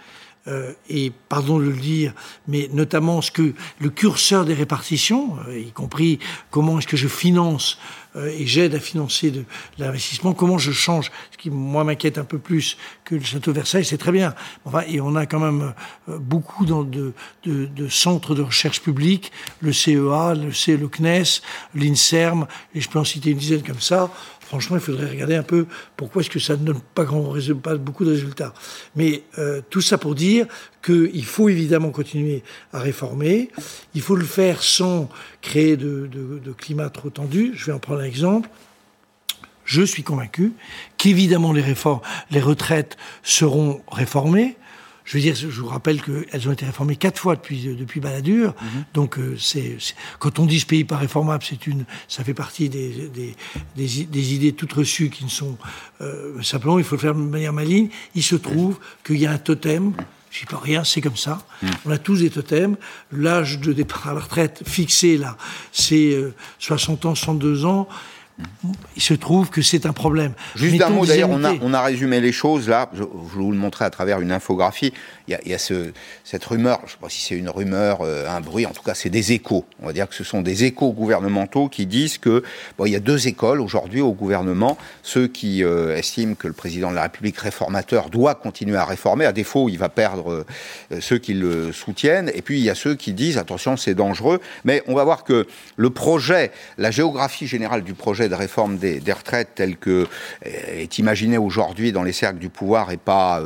[0.49, 2.15] euh, et pardon de le dire,
[2.47, 7.09] mais notamment ce que le curseur des répartitions, euh, y compris comment est-ce que je
[7.09, 7.79] finance
[8.17, 9.45] et j'aide à financer de,
[9.79, 13.85] l'investissement, comment je change, ce qui moi m'inquiète un peu plus que le château Versailles,
[13.85, 14.35] c'est très bien.
[14.65, 15.75] Enfin, et on a quand même
[16.07, 17.13] beaucoup dans de,
[17.45, 21.43] de, de, centres de recherche publique, le CEA, le, C, le CNES,
[21.75, 24.11] l'INSERM, et je peux en citer une dizaine comme ça,
[24.49, 27.05] franchement, il faudrait regarder un peu pourquoi est-ce que ça ne donne pas,
[27.77, 28.55] beaucoup de résultats.
[28.97, 30.47] Mais euh, tout ça pour dire
[30.83, 33.51] qu'il faut évidemment continuer à réformer.
[33.95, 35.11] Il faut le faire sans
[35.43, 37.53] créer de, de, de climat trop tendu.
[37.55, 38.49] Je vais en prendre un exemple.
[39.67, 40.55] Je suis convaincu
[40.97, 44.57] qu'évidemment les réformes, les retraites seront réformées.
[45.09, 48.49] Je veux dire, je vous rappelle qu'elles ont été réformées quatre fois depuis depuis Balladur.
[48.61, 48.85] Mhm.
[48.93, 49.79] Donc euh, c'est
[50.19, 53.35] quand on dit ce pays pas réformable, c'est une, ça fait partie des des,
[53.75, 55.57] des, des, idées toutes reçues qui ne sont
[56.03, 57.89] euh, simplement il faut le faire de manière maligne.
[58.15, 59.95] Il se trouve qu'il y a un totem.
[60.31, 61.43] Je ne pas rien, c'est comme ça.
[61.63, 61.71] Mhm.
[61.87, 62.77] On a tous des totems.
[63.11, 65.39] L'âge de départ à la retraite fixé là,
[65.73, 67.89] c'est euh, 60 ans, 62 ans
[68.97, 70.33] il se trouve que c'est un problème.
[70.55, 73.53] Juste un mot, d'ailleurs, on a, on a, résumé les choses là, je, je, vous
[73.53, 74.93] le montrer à travers une infographie.
[75.29, 78.41] Il y a, cette rumeur, je ne sais pas si c'est une rumeur, euh, un
[78.41, 79.67] bruit, en tout cas c'est des échos.
[79.83, 82.43] On va dire que ce sont des échos gouvernementaux qui disent que
[82.79, 86.55] bon, il y a deux écoles aujourd'hui au gouvernement, ceux qui euh, estiment que le
[86.55, 90.47] président de la République réformateur doit continuer à réformer, à défaut il va perdre
[90.93, 93.95] euh, ceux qui le soutiennent, et puis il y a ceux qui disent attention c'est
[93.95, 98.79] dangereux, mais on va voir que le projet, la géographie générale du projet de réforme
[98.79, 100.07] des, retraites tel que
[100.43, 103.43] est imaginé aujourd'hui dans les cercles du pouvoir et pas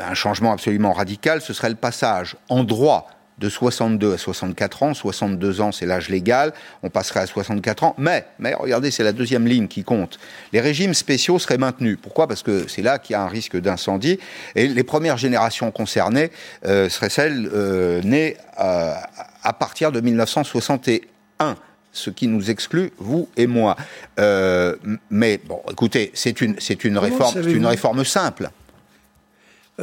[0.00, 1.07] un changement absolument radical,
[1.40, 4.94] ce serait le passage en droit de 62 à 64 ans.
[4.94, 6.52] 62 ans, c'est l'âge légal.
[6.82, 7.94] On passerait à 64 ans.
[7.98, 10.18] Mais, mais regardez, c'est la deuxième ligne qui compte.
[10.52, 11.98] Les régimes spéciaux seraient maintenus.
[12.00, 12.26] Pourquoi?
[12.26, 14.18] Parce que c'est là qu'il y a un risque d'incendie.
[14.56, 16.30] Et les premières générations concernées
[16.66, 18.92] euh, seraient celles euh, nées euh,
[19.42, 21.56] à partir de 1961
[21.90, 23.76] ce qui nous exclut, vous et moi.
[24.20, 24.76] Euh,
[25.10, 28.50] mais bon, écoutez, c'est une, c'est une réforme, c'est une réforme simple.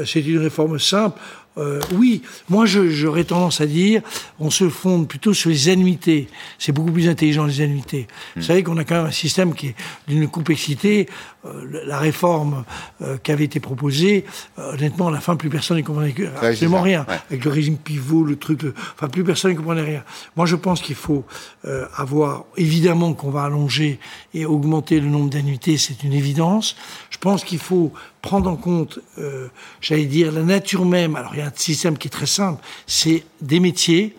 [0.05, 1.19] C'est une réforme simple.
[1.57, 4.01] Euh, oui, moi j'aurais tendance à dire,
[4.39, 6.27] on se fonde plutôt sur les annuités.
[6.59, 8.07] C'est beaucoup plus intelligent les annuités.
[8.07, 8.39] Mmh.
[8.39, 9.75] Vous savez qu'on a quand même un système qui est
[10.07, 11.07] d'une complexité.
[11.45, 12.63] Euh, la réforme
[13.01, 14.25] euh, qui avait été proposée,
[14.57, 17.05] euh, honnêtement, à la fin, plus personne n'y comprenait absolument rien.
[17.07, 17.19] Ouais.
[17.29, 18.73] Avec le régime pivot, le truc, le...
[18.95, 20.03] enfin, plus personne n'y comprenait rien.
[20.35, 21.23] Moi, je pense qu'il faut
[21.65, 23.99] euh, avoir, évidemment, qu'on va allonger
[24.33, 26.75] et augmenter le nombre d'annuités, c'est une évidence.
[27.09, 27.93] Je pense qu'il faut
[28.25, 29.49] prendre en compte, euh,
[29.81, 31.15] j'allais dire, la nature même.
[31.15, 34.15] Alors, il y a un système qui est très simple, c'est des métiers.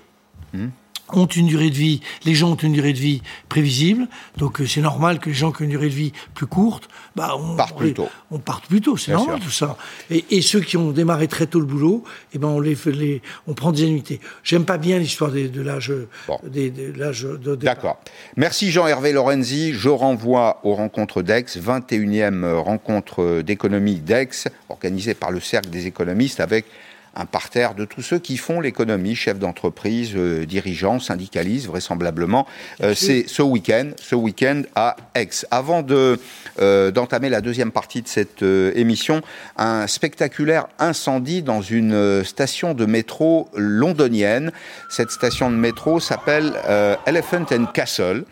[0.54, 0.68] Mmh
[1.12, 4.66] ont une durée de vie, les gens ont une durée de vie prévisible, donc euh,
[4.66, 7.56] c'est normal que les gens qui ont une durée de vie plus courte, bah on
[7.56, 8.08] part plus tôt.
[8.30, 9.46] On part plus tôt, c'est normal sûr.
[9.46, 9.76] tout ça.
[10.10, 13.22] Et, et, ceux qui ont démarré très tôt le boulot, eh ben on les, les
[13.46, 14.20] on prend des annuités.
[14.42, 15.92] J'aime pas bien l'histoire de, l'âge
[16.26, 16.38] bon.
[16.42, 17.98] de l'âge de D'accord.
[18.36, 19.72] Merci Jean-Hervé Lorenzi.
[19.74, 26.40] Je renvoie aux rencontres d'Aix, 21e rencontre d'économie d'Aix, organisée par le Cercle des économistes
[26.40, 26.66] avec
[27.16, 32.46] un parterre de tous ceux qui font l'économie, chefs d'entreprise, euh, dirigeants, syndicalistes, vraisemblablement.
[32.82, 35.28] Euh, c'est ce week-end, ce week-end à Aix.
[35.50, 36.20] Avant de
[36.60, 39.22] euh, d'entamer la deuxième partie de cette émission,
[39.56, 44.52] un spectaculaire incendie dans une station de métro londonienne.
[44.90, 46.52] Cette station de métro s'appelle
[47.06, 48.24] Elephant and Castle.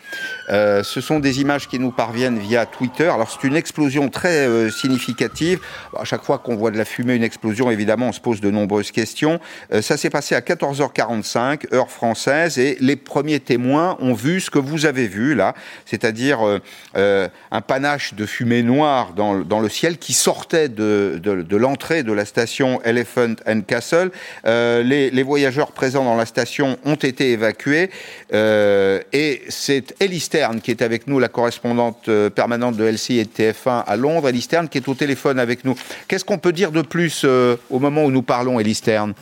[0.49, 3.07] ce sont des images qui nous parviennent via Twitter.
[3.07, 5.59] Alors c'est une explosion très significative.
[5.97, 8.51] À chaque fois qu'on voit de la fumée, une explosion, évidemment, on se pose de
[8.51, 9.39] nombreux nombreuses questions.
[9.73, 14.49] Euh, ça s'est passé à 14h45, heure française, et les premiers témoins ont vu ce
[14.49, 16.59] que vous avez vu là, c'est-à-dire euh,
[16.97, 22.25] euh, un panache de fumée noire dans, le ciel qui sortait de, l'entrée de la
[22.25, 24.11] station Elephant and Castle.
[24.45, 27.89] Les, voyageurs présents dans la station ont été évacués,
[28.31, 30.29] et c'est Ellie
[30.61, 34.29] qui est avec nous, la correspondante permanente de LCI et de TF1 à Londres.
[34.29, 35.75] Ellie qui est au téléphone avec nous.
[36.07, 39.13] Qu'est-ce qu'on peut dire de plus au moment où nous parlons, Ellie Stern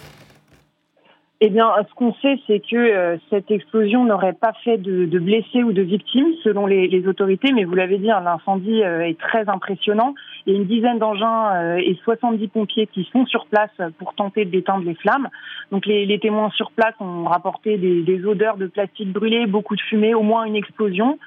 [1.45, 5.61] eh bien, ce qu'on sait, c'est que euh, cette explosion n'aurait pas fait de, blessés
[5.61, 7.51] ou de victimes, selon les, autorités.
[7.51, 10.15] Mais vous l'avez dit, l'incendie euh, est très impressionnant.
[10.45, 14.13] Il y a une dizaine d'engins euh, et 70 pompiers qui sont sur place pour
[14.13, 15.27] tenter d'éteindre les flammes.
[15.73, 20.13] Donc, les, témoins sur place ont rapporté des, odeurs de plastique brûlé, beaucoup de fumée,
[20.13, 21.19] au moins une explosion.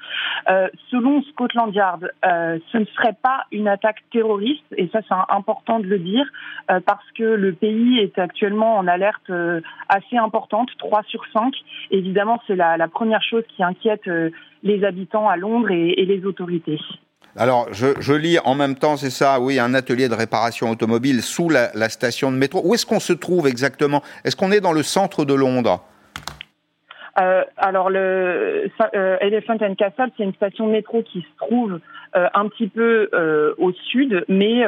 [0.89, 5.85] selon Scotland Yard, ce ne serait pas une attaque terroriste, et ça, c'est important de
[5.85, 6.25] le dire,
[6.67, 9.29] parce que le pays est actuellement en alerte
[10.15, 11.53] importante, 3 sur 5.
[11.91, 14.29] Évidemment, c'est la, première chose qui inquiète euh,
[14.63, 16.79] les habitants à Londres et, les autorités.
[17.35, 21.49] Alors, je, lis en même temps, c'est ça, oui, un atelier de réparation automobile sous
[21.49, 22.61] la, station de métro.
[22.63, 24.01] Où est-ce qu'on se trouve exactement?
[24.23, 25.83] Est-ce qu'on est dans le centre de Londres?
[27.19, 31.79] Euh, alors, le euh, Elephant and Castle, c'est une station de métro qui se trouve
[32.13, 33.09] un petit peu
[33.59, 34.65] au sud, mais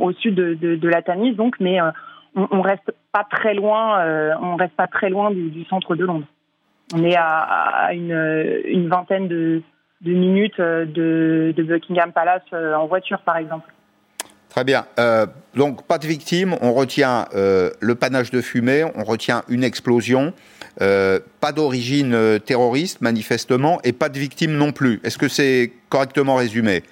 [0.00, 1.78] au sud de, la Tamise, donc, mais
[2.34, 6.04] on, on, reste pas très loin, euh, on reste pas très loin du, centre de
[6.04, 6.26] Londres.
[6.94, 9.62] On est à, une, vingtaine de,
[10.04, 13.72] minutes euh, de, Buckingham Palace euh, en voiture, par exemple.
[14.48, 14.84] Très bien.
[15.54, 16.56] donc, pas de victimes.
[16.60, 18.84] On retient le panache de fumée.
[18.96, 20.34] On retient une explosion.
[20.76, 25.00] pas d'origine terroriste, manifestement, et pas de victimes non plus.
[25.04, 26.82] Est-ce que c'est correctement résumé?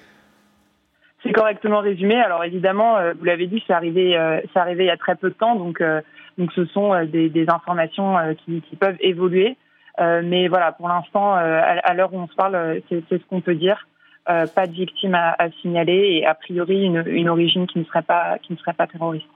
[1.23, 2.15] C'est correctement résumé.
[2.15, 5.15] Alors évidemment, euh, vous l'avez dit, c'est arrivé, euh, c'est arrivé il y a très
[5.15, 6.01] peu de temps, donc euh,
[6.37, 9.57] donc ce sont des, des, informations qui, qui, peuvent évoluer.
[9.99, 13.85] mais voilà, pour l'instant, à, l'heure où on se parle, c'est, ce qu'on peut dire.
[14.25, 18.01] pas de victimes à, à, signaler et a priori une, une origine qui ne serait
[18.01, 19.27] pas qui ne serait pas terroriste.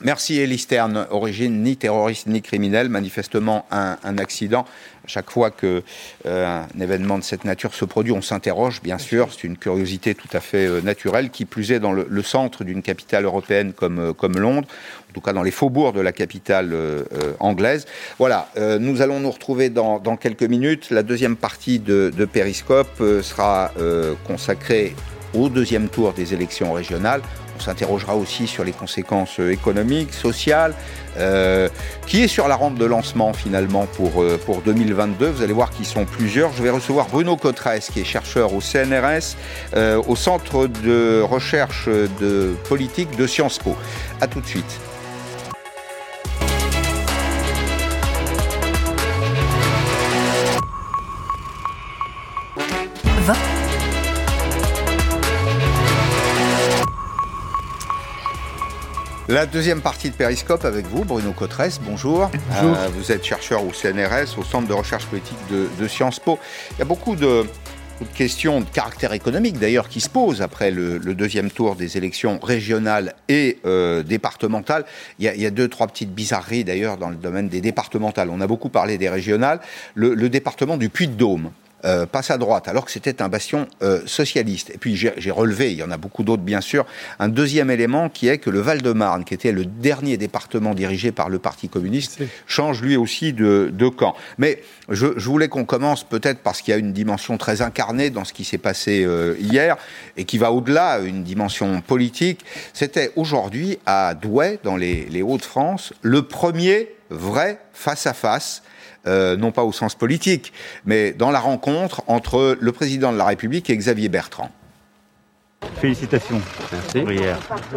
[0.00, 4.64] Merci Elie Stern, origine ni terroriste ni criminelle, manifestement un, un accident.
[5.06, 5.82] chaque fois que
[6.26, 10.14] euh, un événement de cette nature se produit, on s'interroge, bien sûr, c'est une curiosité
[10.14, 13.72] tout à fait euh, naturelle, qui plus est dans le, le centre d'une capitale européenne
[13.72, 14.66] comme, euh, comme Londres,
[15.10, 16.74] en tout cas dans les faubourgs de la capitale
[17.38, 17.84] anglaise.
[18.18, 18.48] Voilà,
[18.80, 20.88] nous allons nous retrouver dans, dans, quelques minutes.
[20.90, 23.72] La deuxième partie de, de Périscope sera
[24.26, 24.96] consacrée
[25.34, 27.20] au deuxième tour des élections régionales.
[27.62, 30.74] On s'interrogera aussi sur les conséquences euh, économiques, sociales,
[31.16, 31.68] euh,
[32.08, 35.28] qui est sur la rampe de lancement finalement pour, euh, pour 2022.
[35.28, 36.52] Vous allez voir qu'ils sont plusieurs.
[36.54, 39.36] Je vais recevoir Bruno Cotresse, qui est chercheur au CNRS,
[40.08, 43.76] au Centre de recherche de politique de Sciences Po.
[44.20, 44.80] A tout de suite.
[59.32, 62.30] La deuxième partie de Périscope avec vous, Bruno Cotresse, bonjour.
[62.50, 62.76] bonjour.
[62.76, 66.38] Euh, vous êtes chercheur au CNRS, au Centre de recherche politique de, Sciences Po.
[66.72, 67.46] Il y a beaucoup de,
[68.12, 73.14] questions de caractère économique d'ailleurs qui se posent après le, deuxième tour des élections régionales
[73.30, 74.84] et euh, départementales.
[75.18, 78.28] Il y, a, deux, trois petites bizarreries d'ailleurs dans le domaine des départementales.
[78.30, 79.60] On a beaucoup parlé des régionales.
[79.94, 81.52] le département du Puy-de-Dôme,
[81.84, 84.70] euh, passe à droite, alors que c'était un bastion euh, socialiste.
[84.70, 86.86] Et puis j'ai relevé, il y en a beaucoup d'autres bien sûr,
[87.18, 91.28] un deuxième élément qui est que le Val-de-Marne, qui était le dernier département dirigé par
[91.28, 94.14] le Parti communiste, change lui aussi de, de camp.
[94.38, 98.10] Mais je, je voulais qu'on commence peut-être parce qu'il y a une dimension très incarnée
[98.10, 99.76] dans ce qui s'est passé euh, hier
[100.16, 102.44] et qui va au-delà, une dimension politique.
[102.72, 108.62] C'était aujourd'hui à Douai, dans les, les Hauts-de-France, le premier vrai face-à-face
[109.06, 110.52] euh, non pas au sens politique,
[110.84, 114.50] mais dans la rencontre entre le président de la République et Xavier Bertrand.
[115.80, 116.40] Félicitations
[116.72, 116.98] Merci.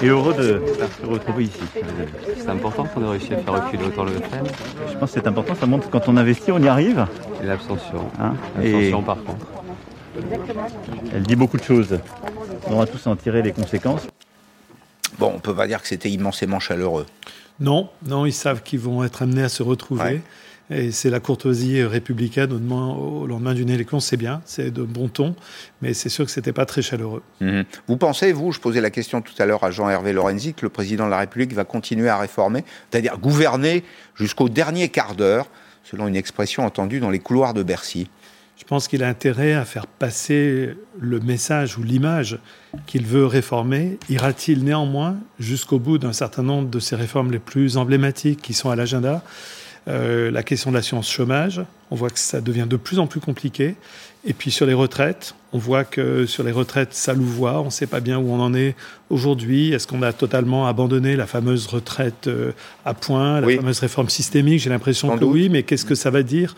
[0.01, 0.61] Et heureux de
[1.01, 1.59] se retrouver ici.
[2.37, 4.45] C'est important qu'on ait réussi à faire reculer autant le FN.
[4.91, 7.05] Je pense que c'est important, ça montre que quand on investit, on y arrive.
[7.43, 8.09] Et l'abstention.
[8.19, 9.45] Hein l'abstention par contre.
[11.13, 11.99] Elle dit beaucoup de choses.
[12.67, 14.07] On va tous en tirer les conséquences.
[15.19, 17.05] Bon, on peut pas dire que c'était immensément chaleureux.
[17.59, 20.21] Non, non, ils savent qu'ils vont être amenés à se retrouver.
[20.71, 25.35] Et c'est la courtoisie républicaine au lendemain, d'une élection, c'est bien, c'est de bon ton,
[25.81, 27.21] mais c'est sûr que c'était pas très chaleureux.
[27.39, 27.65] Mhm.
[27.87, 30.69] Vous pensez, vous, je posais la question tout à l'heure à Jean-Hervé Lorenzi, que le
[30.69, 33.83] président de la République va continuer à réformer, c'est-à-dire gouverner
[34.15, 35.47] jusqu'au dernier quart d'heure,
[35.83, 38.09] selon une expression entendue dans les couloirs de Bercy
[38.57, 42.39] je pense qu'il a intérêt à faire passer le message ou l'image
[42.85, 43.99] qu'il veut réformer.
[44.09, 48.69] Ira-t-il néanmoins jusqu'au bout d'un certain nombre de ces réformes les plus emblématiques qui sont
[48.69, 49.23] à l'agenda?
[49.87, 53.19] Euh, la question de l'assurance chômage, on voit que ça devient de plus en plus
[53.19, 53.75] compliqué.
[54.27, 57.61] Et puis sur les retraites, on voit que sur les retraites, ça louvoie.
[57.61, 58.75] On ne sait pas bien où on en est
[59.11, 59.71] aujourd'hui.
[59.71, 62.51] Est-ce qu'on a totalement abandonné la fameuse retraite euh,
[62.85, 64.59] à point, la fameuse réforme systémique?
[64.61, 66.55] J'ai l'impression que oui, mais qu'est-ce que ça va dire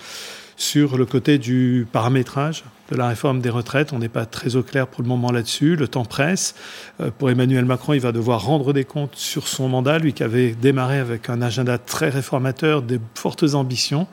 [0.55, 2.63] sur le côté du paramétrage?
[2.91, 3.93] De la réforme des retraites.
[3.93, 5.75] On n'est pas très au clair pour le moment là-dessus.
[5.75, 6.55] Le temps presse.
[7.01, 10.23] Euh, pour Emmanuel Macron, il va devoir rendre des comptes sur son mandat, lui qui
[10.23, 14.07] avait démarré avec un agenda très réformateur, des fortes ambitions.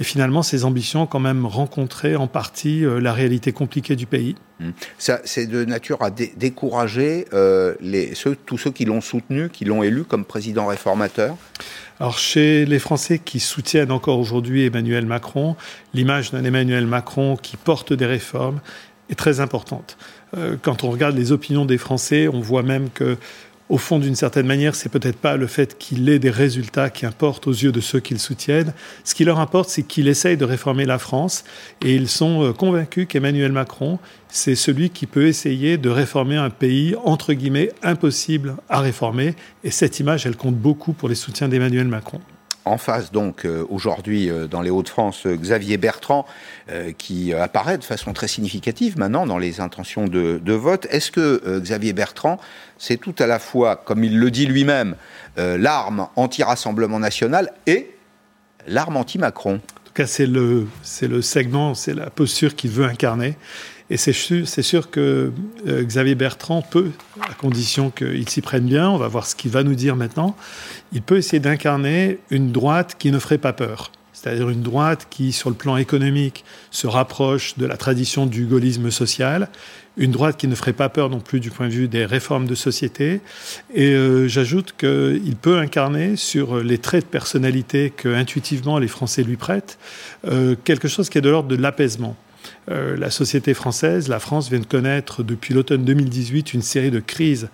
[0.00, 4.06] Et finalement, ces ambitions ont quand même rencontré en partie euh, la réalité compliquée du
[4.06, 4.36] pays.
[4.60, 4.70] Mmh.
[4.98, 9.64] Ça, c'est de nature à décourager euh, les, ceux, tous ceux qui l'ont soutenu, qui
[9.64, 11.36] l'ont élu comme président réformateur
[12.00, 15.56] alors chez les Français qui soutiennent encore aujourd'hui Emmanuel Macron,
[15.94, 18.60] l'image d'un Emmanuel Macron qui porte des réformes
[19.10, 19.96] est très importante.
[20.36, 23.16] Euh, quand on regarde les opinions des Français, on voit même que
[23.68, 27.04] au fond, d'une certaine manière, c'est peut-être pas le fait qu'il ait des résultats qui
[27.04, 28.72] importent aux yeux de ceux qui le soutiennent.
[29.04, 31.44] Ce qui leur importe, c'est qu'il essaye de réformer la France
[31.84, 36.50] et ils sont euh, convaincus qu'Emmanuel Macron, c'est celui qui peut essayer de réformer un
[36.50, 39.34] pays, entre guillemets, impossible à réformer.
[39.64, 42.20] Et cette image, elle compte beaucoup pour les soutiens d'Emmanuel Macron
[42.68, 46.26] en face, donc, euh, aujourd'hui, euh, dans les Hauts-de-France, euh, Xavier Bertrand,
[46.98, 50.86] qui apparaît de façon très significative maintenant dans les intentions de, vote.
[50.90, 52.38] Est-ce que Xavier Bertrand,
[52.76, 54.94] c'est tout à la fois, comme il le dit lui-même,
[55.38, 57.90] l'arme anti-rassemblement national et
[58.66, 59.54] l'arme anti-Macron?
[59.54, 63.38] En tout cas, c'est le, c'est le segment, c'est la posture qu'il veut incarner.
[63.90, 65.32] Et c'est sûr, que
[65.66, 66.90] euh, Xavier Bertrand peut,
[67.22, 70.36] à condition qu'il s'y prenne bien, on va voir ce qu'il va nous dire maintenant,
[70.92, 73.90] il peut essayer d'incarner une droite qui ne ferait pas peur.
[74.12, 78.90] C'est-à-dire une droite qui, sur le plan économique, se rapproche de la tradition du gaullisme
[78.90, 79.48] social,
[79.96, 82.46] une droite qui ne ferait pas peur non plus du point de vue des réformes
[82.46, 83.20] de société.
[83.74, 89.22] Et euh, j'ajoute qu'il peut incarner sur les traits de personnalité que intuitivement les Français
[89.22, 89.78] lui prêtent,
[90.26, 92.16] euh, quelque chose qui est de l'ordre de l'apaisement.
[92.70, 97.00] Euh, la société française, la France vient de connaître depuis l'automne 2018 une série de
[97.00, 97.48] crises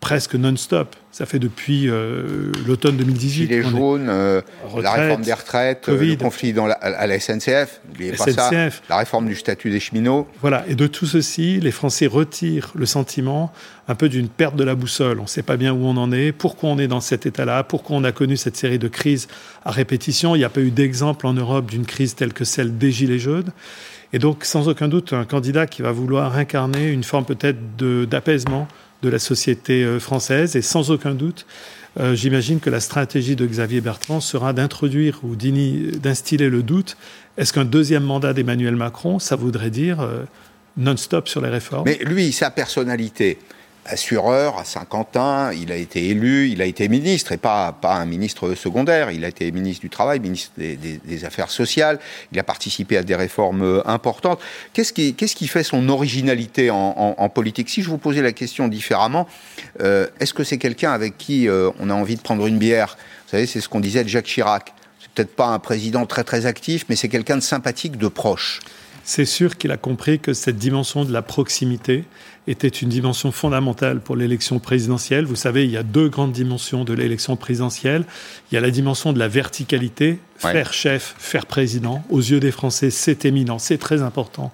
[0.00, 0.96] presque non-stop.
[1.12, 3.48] Ça fait depuis euh, l'automne 2018.
[3.48, 4.40] Les jaunes, euh,
[4.80, 8.50] la réforme des retraites, le conflit dans à la SNCF, n'oubliez pas ça,
[8.88, 10.26] la réforme du statut des cheminots.
[10.40, 13.52] Voilà, et de tout ceci, les Français retirent le sentiment
[13.88, 15.18] un peu d'une perte de la boussole.
[15.18, 17.64] On ne sait pas bien où on en est, pourquoi on est dans cet état-là,
[17.64, 19.28] pourquoi on a connu cette série de crises
[19.64, 20.34] à répétition.
[20.34, 23.18] Il n'y a pas eu d'exemple en Europe d'une crise telle que celle des Gilets
[23.18, 23.50] jaunes.
[24.12, 28.66] Et donc, sans aucun doute, un candidat qui va vouloir incarner une forme peut-être d'apaisement
[29.02, 30.56] de, la société euh, française.
[30.56, 31.46] Et sans aucun doute,
[31.98, 36.96] euh, j'imagine que la stratégie de Xavier Bertrand sera d'introduire ou d'instiller le doute.
[37.38, 40.24] Est-ce qu'un deuxième mandat d'Emmanuel Macron, ça voudrait dire euh,
[40.76, 41.84] non-stop sur les réformes?
[41.86, 43.38] Mais lui, sa personnalité,
[43.86, 48.04] assureur à Saint-Quentin, il a été élu, il a été ministre, et pas, pas un
[48.04, 51.98] ministre secondaire, il a été ministre du Travail, ministre des, Affaires sociales,
[52.32, 54.40] il a participé à des réformes euh, importantes.
[54.72, 57.68] Qu'est-ce qui, qu'est-ce qui fait son originalité en, politique?
[57.68, 59.26] Si je vous posais la question différemment,
[59.80, 62.96] euh, est-ce que c'est quelqu'un avec qui euh, on a envie de prendre une bière?
[63.26, 64.72] Vous savez, c'est ce qu'on disait de Jacques Chirac.
[65.00, 68.60] C'est peut-être pas un président très très actif, mais c'est quelqu'un de sympathique, de proche.
[69.04, 72.04] C'est sûr qu'il a compris que cette dimension de la proximité,
[72.46, 75.24] était une dimension fondamentale pour l'élection présidentielle.
[75.24, 78.04] Vous savez, il y a deux grandes dimensions de l'élection présidentielle.
[78.50, 82.02] Il y a la dimension de la verticalité, faire chef, faire président.
[82.08, 84.52] Aux yeux des Français, c'est éminent, c'est très important.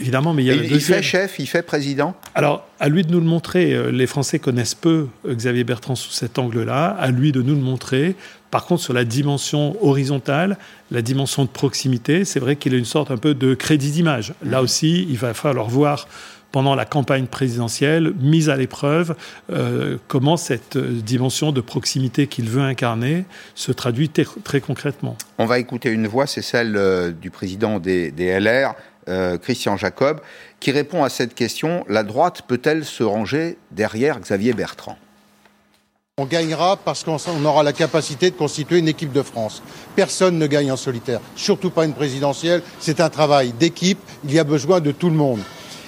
[0.00, 2.14] Évidemment, mais il y a le Il fait chef, il fait président?
[2.36, 3.74] Alors, à lui de nous le montrer.
[3.74, 6.90] Euh, les Français connaissent peu euh, Xavier Bertrand sous cet angle-là.
[6.90, 8.14] À lui de nous le montrer.
[8.52, 10.56] Par contre, sur la dimension horizontale,
[10.92, 14.34] la dimension de proximité, c'est vrai qu'il a une sorte un peu de crédit d'image.
[14.44, 16.06] Là aussi, il va falloir voir
[16.52, 19.14] pendant la campagne présidentielle, mise à l'épreuve,
[19.50, 25.16] euh, comment cette euh, dimension de proximité qu'il veut incarner se traduit très concrètement.
[25.38, 28.74] On va écouter une voix, c'est celle euh, du président des, LR,
[29.40, 30.20] Christian Jacob,
[30.60, 34.98] qui répond à cette question, la droite peut-elle se ranger derrière Xavier Bertrand?
[36.18, 39.62] On gagnera parce qu'on aura la capacité de constituer une équipe de France.
[39.96, 42.60] Personne ne gagne en solitaire, surtout pas une présidentielle.
[42.80, 44.00] C'est un travail d'équipe.
[44.24, 45.40] Il y a besoin de tout le monde.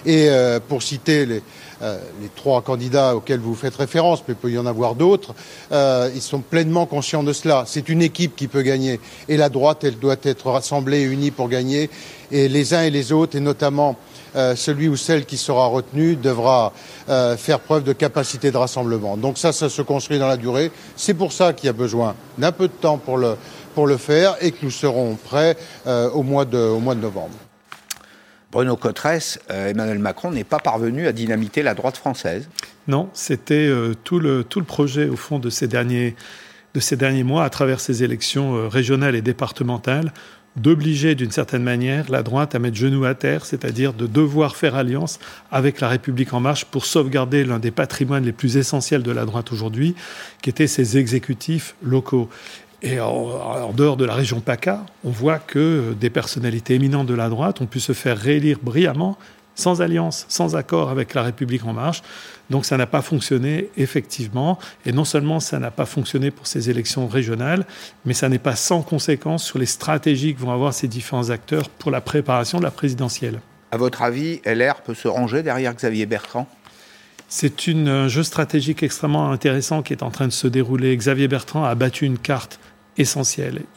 [0.07, 1.43] Et euh, pour citer les,
[1.83, 5.35] euh, les, trois candidats auxquels vous faites référence, mais il peut y en avoir d'autres,
[5.73, 7.65] euh, ils sont pleinement conscients de cela.
[7.67, 9.01] C'est une équipe qui peut gagner.
[9.29, 11.91] Et la droite, elle doit être rassemblée et unie pour gagner.
[12.31, 13.97] Et les uns et les autres, et notamment
[14.55, 16.73] celui ou celle qui sera retenu, devra
[17.37, 19.17] faire preuve de capacité de rassemblement.
[19.17, 20.71] Donc ça, ça se construit dans la durée.
[20.95, 23.37] C'est pour ça qu'il y a besoin d'un peu de temps pour le,
[23.75, 27.35] pour le faire et que nous serons prêts au mois, de, au mois de novembre.
[28.53, 32.49] Bruno Cotresse, euh, Emmanuel Macron n'est pas parvenu à dynamiter la droite française.
[32.89, 36.17] Non, c'était euh, tout, le, projet, au fond, de ces derniers,
[36.75, 40.13] de ces derniers mois, à travers ces élections euh, régionales et départementales,
[40.57, 44.75] d'obliger d'une certaine manière la droite à mettre genou à terre, c'est-à-dire de devoir faire
[44.75, 45.21] alliance
[45.53, 49.27] avec la République en marche pour sauvegarder l'un des patrimoines les plus essentiels de la
[49.27, 49.95] droite aujourd'hui,
[50.43, 52.29] qui étaient ses exécutifs locaux.
[52.83, 57.29] Et en, dehors de la région PACA, on voit que des personnalités éminentes de la
[57.29, 59.19] droite ont pu se faire réélire brillamment,
[59.55, 62.03] sans alliance, sans accord avec la République en marche.
[62.49, 64.59] Donc ça n'a pas fonctionné effectivement.
[64.87, 67.67] Et non seulement ça n'a pas fonctionné pour ces élections régionales,
[68.07, 71.69] mais ça n'est pas sans conséquence sur les stratégies que vont avoir ces différents acteurs
[71.69, 73.41] pour la préparation de la présidentielle.
[73.73, 76.49] À votre avis, LR peut se ranger derrière Xavier Bertrand?
[77.29, 80.97] C'est un jeu stratégique extrêmement intéressant qui est en train de se dérouler.
[80.97, 82.59] Xavier Bertrand a battu une carte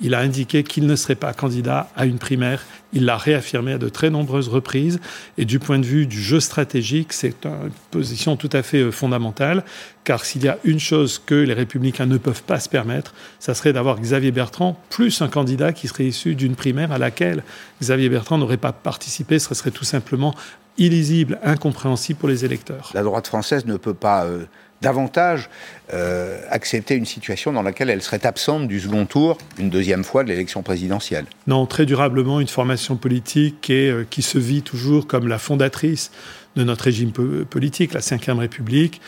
[0.01, 2.63] Il a indiqué qu'il ne serait pas candidat à une primaire.
[2.91, 4.99] Il l'a réaffirmé à de très nombreuses reprises.
[5.37, 8.91] Et du point de vue du jeu stratégique, c'est une position tout à fait euh,
[8.91, 9.63] fondamentale.
[10.03, 13.53] Car s'il y a une chose que les républicains ne peuvent pas se permettre, ça
[13.53, 17.43] serait d'avoir Xavier Bertrand plus un candidat qui serait issu d'une primaire à laquelle
[17.81, 19.39] Xavier Bertrand n'aurait pas participé.
[19.39, 20.35] Ce serait tout simplement
[20.77, 22.91] illisible, incompréhensible pour les électeurs.
[22.93, 24.45] La droite française ne peut pas euh,
[24.83, 25.49] davantage
[25.93, 30.23] euh, accepter une situation dans laquelle elle serait absente du second tour, une deuxième fois,
[30.23, 31.25] de l'élection présidentielle.
[31.47, 36.11] Non, très durablement, une formation politique euh, qui se vit toujours comme la fondatrice
[36.55, 39.01] de notre régime politique, la Ve République,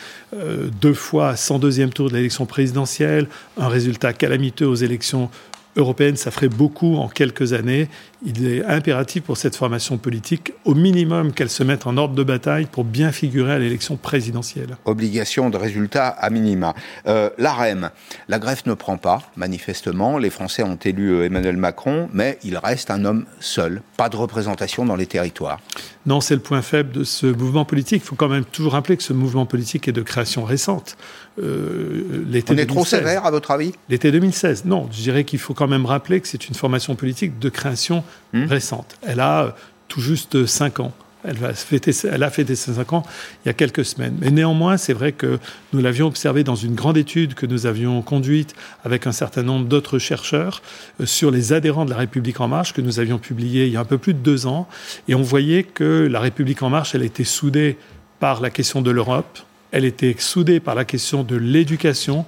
[0.82, 5.30] deux fois sans deuxième tour de l'élection présidentielle, un résultat calamiteux aux élections
[5.76, 7.88] européenne, ça ferait beaucoup en quelques années.
[8.24, 12.22] Il est impératif pour cette formation politique, au minimum, qu'elle se mette en ordre de
[12.22, 14.78] bataille pour bien figurer à l'élection présidentielle.
[14.86, 16.74] Obligation de résultat à minima.
[17.06, 17.90] Euh, L'AREM,
[18.28, 20.16] la greffe ne prend pas, manifestement.
[20.16, 23.82] Les Français ont élu euh, Emmanuel Macron, mais il reste un homme seul.
[23.98, 25.60] Pas de représentation dans les territoires.
[26.06, 28.02] Non, c'est le point faible de ce mouvement politique.
[28.02, 30.96] Il faut quand même toujours rappeler que ce mouvement politique est de création récente.
[31.42, 33.72] Euh, On est trop sévère, à votre avis?
[33.90, 34.64] L'été 2016.
[34.64, 38.04] Non, je dirais qu'il faut quand même rappeler que c'est une formation politique de création
[38.32, 38.44] hmm?
[38.46, 38.96] récente.
[39.02, 39.50] Elle a euh,
[39.88, 40.92] tout juste 5 ans.
[41.24, 43.02] Elle, va fêter, elle a fêté ses 5 ans
[43.44, 44.16] il y a quelques semaines.
[44.20, 45.40] Mais néanmoins, c'est vrai que
[45.72, 48.54] nous l'avions observé dans une grande étude que nous avions conduite
[48.84, 50.62] avec un certain nombre d'autres chercheurs
[51.00, 53.76] euh, sur les adhérents de la République En Marche que nous avions publié il y
[53.76, 54.68] a un peu plus de deux ans.
[55.08, 57.76] Et on voyait que la République En Marche, elle était soudée
[58.20, 59.38] par la question de l'Europe,
[59.72, 62.24] elle était soudée par la question de l'éducation,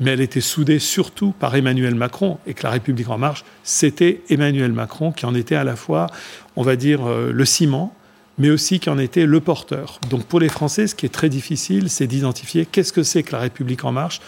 [0.00, 4.22] mais elle était soudée surtout par Emmanuel Macron, et que la République en marche, c'était
[4.28, 6.08] Emmanuel Macron qui en était à la fois,
[6.56, 7.94] on va dire, euh, le ciment,
[8.38, 10.00] mais aussi qui en était le porteur.
[10.10, 13.32] Donc pour les Français, ce qui est très difficile, c'est d'identifier qu'est-ce que c'est que
[13.32, 14.20] la République en marche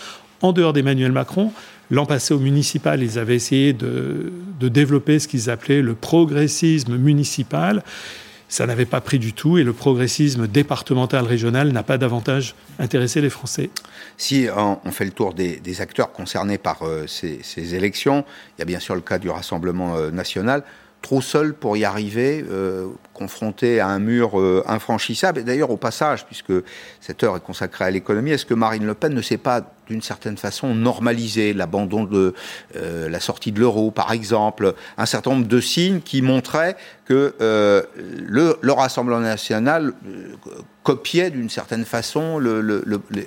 [0.42, 1.52] en dehors d'Emmanuel Macron.
[1.90, 6.96] L'an passé au municipal, ils avaient essayé de, de développer ce qu'ils appelaient le progressisme
[6.96, 7.82] municipal
[8.54, 13.20] ça n'avait pas pris du tout et le progressisme départemental régional n'a pas davantage intéressé
[13.20, 13.68] les Français.
[14.16, 18.24] Si on fait le tour des, acteurs concernés par euh, ces, élections,
[18.56, 20.62] il y a bien sûr le cas du Rassemblement euh, national
[21.04, 25.38] trop seul pour y arriver, euh, confronté à un mur euh, infranchissable.
[25.38, 26.52] Et d'ailleurs, au passage, puisque
[26.98, 30.00] cette heure est consacrée à l'économie, est-ce que Marine Le Pen ne s'est pas, d'une
[30.00, 32.32] certaine façon, normalisé l'abandon de
[32.76, 36.74] euh, la sortie de l'euro, par exemple, un certain nombre de signes qui montraient
[37.04, 39.92] que le, le, Rassemblement national
[40.82, 42.82] copiait d'une certaine façon le,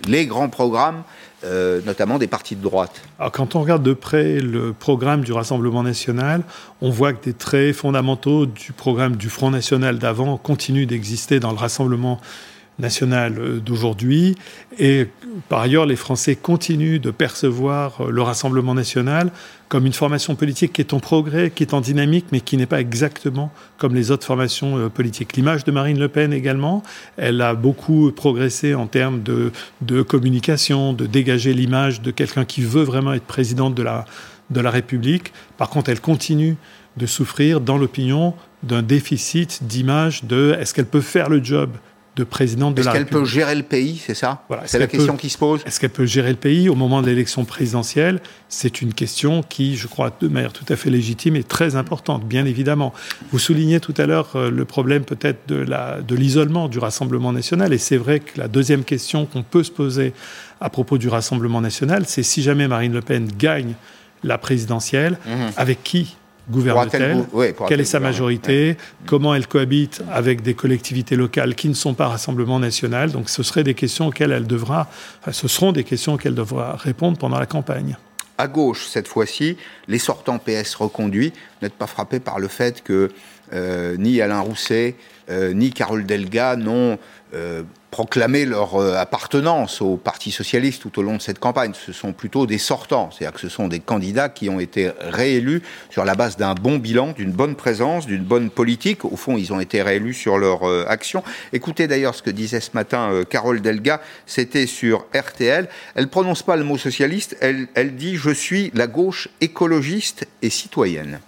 [0.08, 1.04] les grands programmes
[1.44, 5.84] euh, notamment des partis de droite Quand on regarde de près le programme du Rassemblement
[5.84, 6.42] national,
[6.82, 11.52] on voit que des traits fondamentaux du programme du Front national d'avant continuent d'exister dans
[11.52, 12.20] le Rassemblement
[12.80, 14.36] national euh, d'aujourd'hui.
[14.80, 15.08] Et
[15.50, 19.32] par ailleurs, les Français continuent de percevoir euh, le Rassemblement national
[19.70, 22.66] comme une formation politique qui est en progrès, qui est en dynamique, mais qui n'est
[22.66, 25.36] pas exactement comme les autres formations euh, politiques.
[25.36, 26.84] L'image de Marine Le Pen également,
[27.18, 32.84] elle a beaucoup progressé en termes de, communication, de dégager l'image de quelqu'un qui veut
[32.84, 34.06] vraiment être présidente de la,
[34.50, 35.34] de la République.
[35.58, 36.56] Par contre, elle continue
[36.96, 41.72] de souffrir dans l'opinion d'un déficit d'image de est-ce qu'elle peut faire le job
[42.18, 43.08] de présidente de la République.
[43.08, 45.80] Est-ce qu'elle peut gérer le pays, c'est ça C'est la question qui se pose Est-ce
[45.80, 48.20] qu'elle peut gérer le pays au moment de l'élection présidentielle?
[48.50, 52.28] C'est une question qui, je crois, de manière tout à fait légitime et très importante,
[52.28, 52.92] bien évidemment.
[53.32, 57.72] Vous soulignez tout à l'heure euh, le problème peut-être de l'isolement de du Rassemblement national,
[57.74, 60.14] et c'est vrai que la deuxième question qu'on peut se poser
[60.60, 63.74] à propos du Rassemblement national, c'est si jamais Marine Le Pen gagne
[64.24, 65.32] la présidentielle, mmh.
[65.56, 66.18] avec qui?
[66.50, 67.26] Gouverne-t-elle
[67.68, 68.78] Quelle est sa majorité?
[69.06, 73.44] Comment elle cohabite avec des collectivités locales qui ne sont pas Rassemblement national Donc ce
[73.44, 74.90] seraient des questions auxquelles elle devra,
[75.32, 77.98] ce seront des questions auxquelles elle devra répondre pendant la campagne.
[78.38, 83.12] À gauche, cette fois-ci, les sortants PS reconduits n'êtes pas frappés par le fait que
[83.98, 84.96] ni Alain Rousset,
[85.30, 87.00] ni Carole Delga n'ont
[87.92, 91.72] proclamer leur euh, appartenance au Parti socialiste tout au long de cette campagne.
[91.74, 95.62] Ce sont plutôt des sortants, c'est-à-dire que ce sont des candidats qui ont été réélus
[95.90, 99.06] sur la base d'un bon bilan, d'une bonne présence, d'une bonne politique.
[99.06, 101.24] Au fond, ils ont été réélus sur leur euh, action.
[101.54, 105.70] Écoutez d'ailleurs ce que disait ce matin euh, Carole Delga, c'était sur RTL.
[105.96, 110.50] Elle prononce pas le mot socialiste, elle, elle dit «je suis la gauche écologiste et
[110.50, 111.20] citoyenne».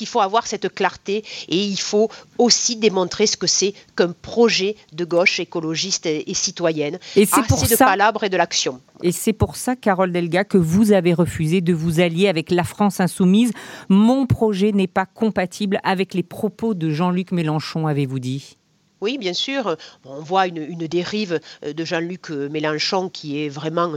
[0.00, 4.76] Il faut avoir cette clarté et il faut aussi démontrer ce que c'est qu'un projet
[4.92, 6.98] de gauche écologiste et, citoyenne.
[7.16, 8.80] Et c'est pour de palabres et de l'action.
[9.02, 12.64] Et c'est pour ça, Carole Delga, que vous avez refusé de vous allier avec la
[12.64, 13.52] France insoumise.
[13.88, 18.56] Mon projet n'est pas compatible avec les propos de Jean-Luc Mélenchon, avez-vous dit?
[19.00, 19.76] Oui, bien sûr.
[20.04, 23.92] On voit une, une dérive de Jean-Luc Mélenchon qui est vraiment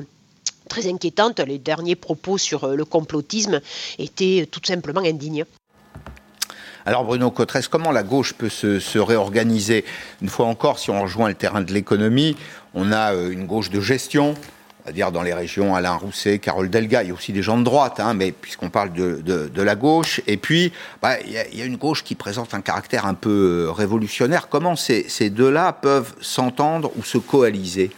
[0.70, 1.40] très inquiétante.
[1.40, 3.62] Les derniers propos sur le complotisme
[3.98, 5.46] étaient tout simplement indignes.
[6.86, 9.86] Alors Bruno Cotresse, comment la gauche peut se, réorganiser
[10.22, 12.36] Une fois encore, si on rejoint le terrain de l'économie,
[12.74, 14.34] on a euh, une gauche de gestion,
[14.84, 17.64] c'est-à-dire dans les régions Alain Rousset, Carole Delga, il y a aussi des gens de
[17.64, 20.74] droite, hein, mais puisqu'on parle de, la gauche, et puis
[21.04, 24.50] bah, il, y a, une gauche qui présente un caractère un peu euh, révolutionnaire.
[24.50, 27.92] Comment ces deux-là peuvent s'entendre ou se coaliser?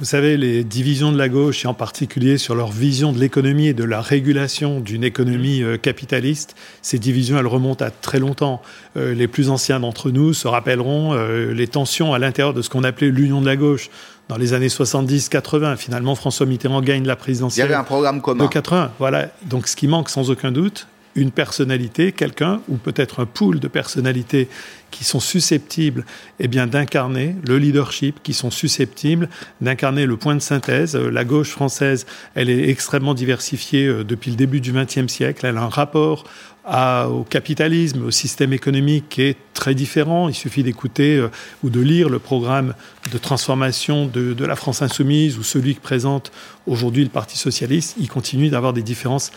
[0.00, 3.68] Vous savez, les divisions de la gauche, et en particulier sur leur vision de l'économie
[3.68, 8.60] et de la régulation d'une économie euh, capitaliste, ces divisions, elles remontent à très longtemps.
[8.96, 12.70] Euh, les plus anciens d'entre nous se rappelleront euh, les tensions à l'intérieur de ce
[12.70, 13.88] qu'on appelait l'union de la gauche.
[14.28, 17.66] Dans les années 70-80, finalement, François Mitterrand gagne la présidentielle.
[17.66, 18.44] Il y avait un programme commun.
[18.44, 19.28] De 80, voilà.
[19.44, 23.68] Donc, ce qui manque sans aucun doute, une personnalité, quelqu'un, ou peut-être un pool de
[23.68, 24.48] personnalités
[24.90, 26.04] qui sont susceptibles
[26.38, 29.28] eh bien, d'incarner le leadership, qui sont susceptibles
[29.60, 30.94] d'incarner le point de synthèse.
[30.94, 35.46] Euh, la gauche française, elle est extrêmement diversifiée euh, depuis le début du XXe siècle.
[35.46, 36.24] Elle a un rapport
[36.66, 40.30] au capitalisme, au système économique qui est très différent.
[40.30, 41.28] Il suffit d'écouter euh,
[41.62, 42.74] ou de lire le programme
[43.12, 46.32] de transformation de, de, la France insoumise ou celui que présente
[46.66, 47.96] aujourd'hui le Parti socialiste.
[47.98, 49.30] Il continue d'avoir des différences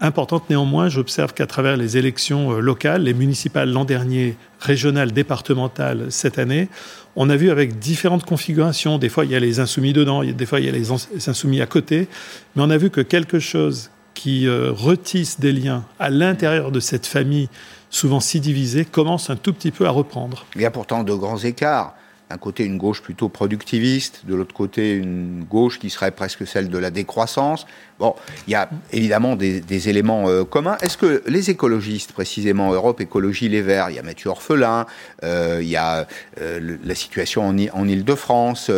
[0.00, 0.48] importante.
[0.50, 6.38] Néanmoins, j'observe qu'à travers les élections euh, locales, les municipales l'an dernier, régionales, départementales cette
[6.38, 6.68] année,
[7.16, 8.98] on a vu avec différentes configurations.
[8.98, 10.90] Des fois, il y a les insoumis dedans, des fois, il y a les
[11.28, 12.08] insoumis à côté.
[12.54, 16.80] Mais on a vu que quelque chose qui euh, retisse des liens à l'intérieur de
[16.80, 17.48] cette famille,
[17.90, 20.46] souvent si divisée, commence un tout petit peu à reprendre.
[20.54, 21.94] Il y a pourtant de grands écarts
[22.34, 26.68] d'un côté une gauche plutôt productiviste, de l'autre côté une gauche qui serait presque celle
[26.68, 27.64] de la décroissance.
[28.00, 28.16] Bon,
[28.48, 30.76] il y a évidemment des, éléments euh, communs.
[30.80, 34.84] Est-ce que les écologistes, précisément Europe Écologie Les Verts, il y a Mathieu Orphelin,
[35.22, 36.08] euh, il y a
[36.40, 38.68] euh, la situation en, en Ile-de-France,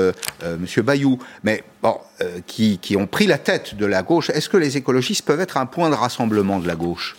[0.58, 1.64] Monsieur Bayou, mais
[2.46, 5.66] qui, ont pris la tête de la gauche, est-ce que les écologistes peuvent être un
[5.66, 7.16] point de rassemblement de la gauche?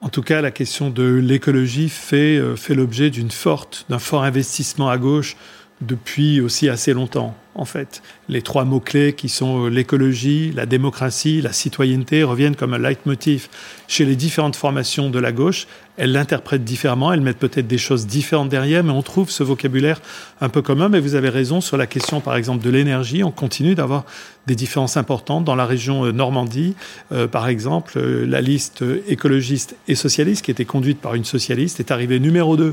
[0.00, 5.36] En tout cas, la question de l'écologie fait, l'objet d'un fort investissement à gauche
[5.82, 8.02] depuis aussi assez longtemps, en fait.
[8.30, 13.48] Les trois mots-clés qui sont euh, l'écologie, la démocratie, la citoyenneté reviennent comme un leitmotiv
[13.86, 15.66] chez les différentes formations de la gauche.
[15.98, 20.00] Elles l'interprètent différemment, elles mettent peut-être des choses différentes derrière, mais on trouve ce vocabulaire
[20.40, 20.88] un peu commun.
[20.88, 23.22] Mais vous avez raison sur la question, par exemple, de l'énergie.
[23.22, 24.06] On continue d'avoir
[24.46, 26.74] des différences importantes dans la région euh, Normandie.
[27.12, 31.90] Euh, par exemple, la liste écologiste et socialiste, qui était conduite par une socialiste, est
[31.90, 32.72] arrivée numéro 2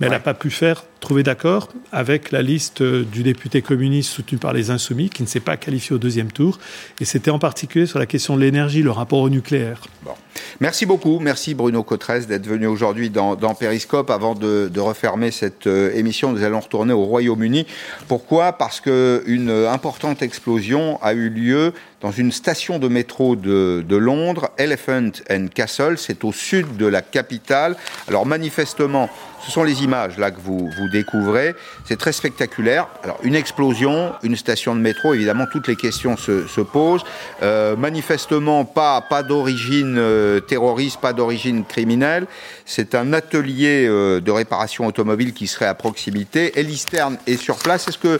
[0.00, 4.38] mais elle n'a pas pu faire trouver d'accord avec la liste du député communiste soutenu
[4.38, 6.58] par les Insoumis, qui ne s'est pas qualifié au deuxième tour.
[7.00, 9.82] Et c'était en particulier sur la question de l'énergie, le rapport au nucléaire.
[10.02, 10.12] Bon.
[10.60, 11.18] Merci beaucoup.
[11.18, 14.10] Merci Bruno Cotresse d'être venu aujourd'hui dans, dans, Périscope.
[14.10, 17.66] Avant de, de refermer cette euh, émission, nous allons retourner au Royaume-Uni.
[18.08, 18.52] Pourquoi?
[18.52, 24.50] Parce qu'une importante explosion a eu lieu dans une station de métro de, de, Londres,
[24.58, 27.76] Elephant and Castle, c'est au sud de la capitale.
[28.06, 29.08] Alors manifestement,
[29.46, 31.54] ce sont les images là que vous, découvrez.
[31.84, 32.88] C'est très spectaculaire.
[33.22, 37.04] Une explosion, une station de métro, évidemment toutes les questions se, se posent.
[37.42, 42.26] Euh, manifestement pas, d'origine euh, terroriste, pas d'origine criminelle.
[42.64, 46.58] C'est un atelier euh, de réparation automobile qui serait à proximité.
[46.58, 47.86] Elise Stern est sur place.
[47.86, 48.18] Est-ce que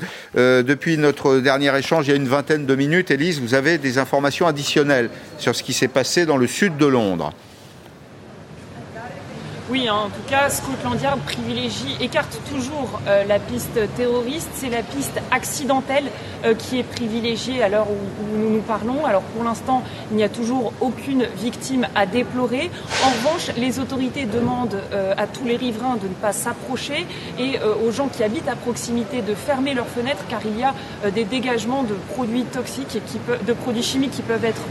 [0.62, 3.98] depuis notre dernier échange, il y a une vingtaine de minutes, Elise, vous avez des
[3.98, 7.32] informations additionnelles sur ce qui s'est passé dans le sud de Londres?
[9.68, 14.48] Oui, en tout cas, Scotland Yard privilégie, écarte toujours euh, la piste terroriste.
[14.54, 16.04] C'est la piste accidentelle
[16.44, 19.04] euh, qui est privilégiée à l'heure où, nous nous parlons.
[19.04, 22.70] Alors pour l'instant, il n'y a toujours aucune victime à déplorer.
[23.04, 27.04] En revanche, les autorités demandent euh, à tous les riverains de ne pas s'approcher
[27.38, 30.74] et aux gens qui habitent à proximité de fermer leurs fenêtres car il y a
[31.10, 34.62] des dégagements de produits toxiques, et qui de produits chimiques qui peuvent être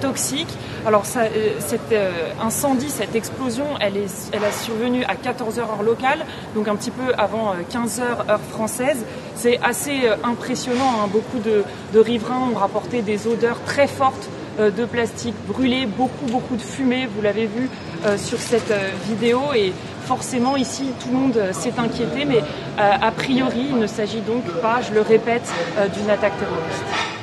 [0.00, 0.48] toxique.
[0.86, 1.94] Alors cet
[2.40, 6.24] incendie, cette explosion, elle, est, elle a survenu à 14h heure locale,
[6.54, 9.04] donc un petit peu avant 15h heure française.
[9.34, 11.02] C'est assez impressionnant.
[11.02, 11.08] Hein.
[11.10, 16.56] Beaucoup de, de riverains ont rapporté des odeurs très fortes de plastique brûlé, beaucoup beaucoup
[16.56, 17.70] de fumée, vous l'avez vu
[18.16, 18.72] sur cette
[19.06, 19.72] vidéo et
[20.02, 22.42] forcément ici tout le monde s'est inquiété, mais
[22.76, 25.48] a priori il ne s'agit donc pas, je le répète,
[25.94, 27.17] d'une attaque terroriste.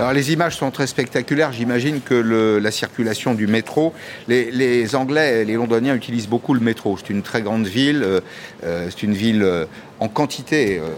[0.00, 1.52] Alors les images sont très spectaculaires.
[1.52, 3.92] J'imagine que le, la circulation du métro,
[4.28, 6.96] les, les, Anglais, les Londoniens utilisent beaucoup le métro.
[6.96, 8.02] C'est une très grande ville.
[8.02, 9.66] Euh, c'est une ville euh,
[9.98, 10.88] en quantité euh,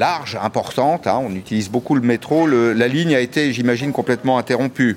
[0.00, 1.06] large, importante.
[1.06, 1.20] Hein.
[1.22, 2.48] On utilise beaucoup le métro.
[2.48, 4.96] Le, la ligne a été, j'imagine, complètement interrompue.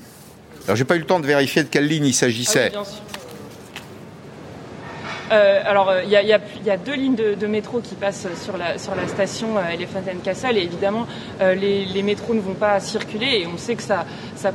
[0.66, 2.72] Alors j'ai pas eu le temps de vérifier de quelle ligne il s'agissait.
[2.74, 2.86] Ah oui,
[5.32, 8.78] euh, alors, il y, y, y, a deux lignes de, métro qui passent sur la,
[8.78, 11.08] sur la station euh, Elephant and Castle et évidemment,
[11.42, 14.06] euh, les, les, métros ne vont pas circuler et on sait que ça,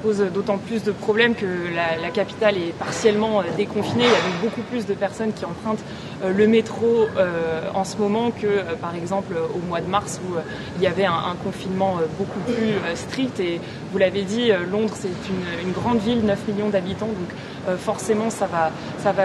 [0.03, 4.05] pose d'autant plus de problèmes que la, capitale est partiellement déconfinée.
[4.05, 5.85] Il y a donc beaucoup plus de personnes qui empruntent
[6.27, 7.07] le métro
[7.75, 10.35] en ce moment que, par exemple, au mois de mars où
[10.77, 13.39] il y avait un, confinement beaucoup plus strict.
[13.41, 13.61] Et
[13.93, 17.31] vous l'avez dit, Londres, c'est une, une, grande ville, 9 millions d'habitants, donc
[17.77, 19.25] forcément, ça va, ça, va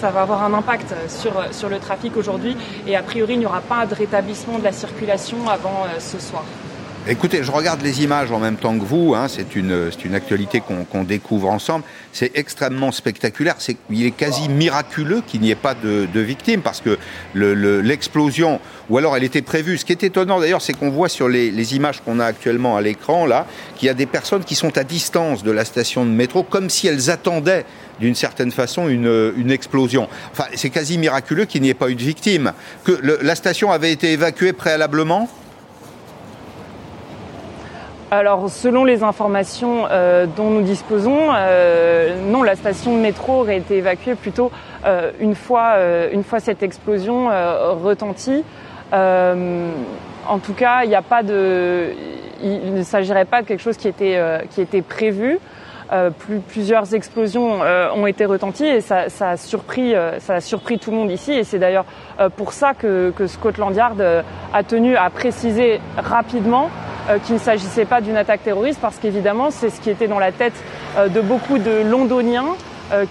[0.00, 2.56] ça va avoir un impact sur, sur le trafic aujourd'hui
[2.86, 6.18] et a priori il n'y aura pas de rétablissement de la circulation avant euh, ce
[6.18, 6.44] soir.
[7.06, 9.14] Écoutez, je regarde les images en même temps que vous.
[9.14, 11.84] Hein, c'est une, une actualité qu'on qu découvre ensemble.
[12.14, 13.56] C'est extrêmement spectaculaire.
[13.90, 16.96] Il est quasi miraculeux qu'il n'y ait pas de, victimes parce que
[17.34, 18.58] l'explosion, le,
[18.94, 19.76] ou alors elle était prévue.
[19.76, 22.80] Ce qui est étonnant d'ailleurs, c'est qu'on voit sur les, images qu'on a actuellement à
[22.80, 23.46] l'écran là,
[23.76, 26.70] qu'il y a des personnes qui sont à distance de la station de métro, comme
[26.70, 27.66] si elles attendaient
[28.00, 30.08] d'une certaine façon une, explosion.
[30.32, 32.54] Enfin, c'est quasi miraculeux qu'il n'y ait pas eu de victimes.
[32.82, 35.28] Que la station avait été évacuée préalablement?
[38.14, 43.56] Alors, selon les informations euh, dont nous disposons, euh, non, la station de métro aurait
[43.56, 44.52] été évacuée plutôt
[44.86, 45.74] euh, une, fois,
[46.12, 47.28] une fois cette explosion
[47.82, 48.44] retentie.
[48.92, 51.88] en tout cas, il n'y a pas de,
[52.40, 55.40] il ne s'agirait pas de quelque chose qui était, qui était prévu.
[56.18, 60.98] Plus, plusieurs explosions ont été retenties et ça, a surpris, ça a surpris tout le
[60.98, 61.32] monde ici.
[61.32, 61.84] Et c'est d'ailleurs
[62.36, 64.00] pour ça que, Scotland Yard
[64.52, 66.70] a tenu à préciser rapidement
[67.24, 70.32] qu'il ne s'agissait pas d'une attaque terroriste parce qu'évidemment c'est ce qui était dans la
[70.32, 70.54] tête
[70.98, 72.54] de beaucoup de Londoniens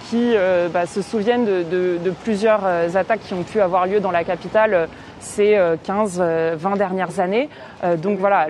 [0.10, 0.34] qui
[0.74, 2.66] bah, se souviennent de, plusieurs
[2.96, 4.88] attaques qui ont pu avoir lieu dans la capitale
[5.24, 5.56] ces
[5.86, 7.50] 15-20 dernières années.
[7.98, 8.48] donc voilà,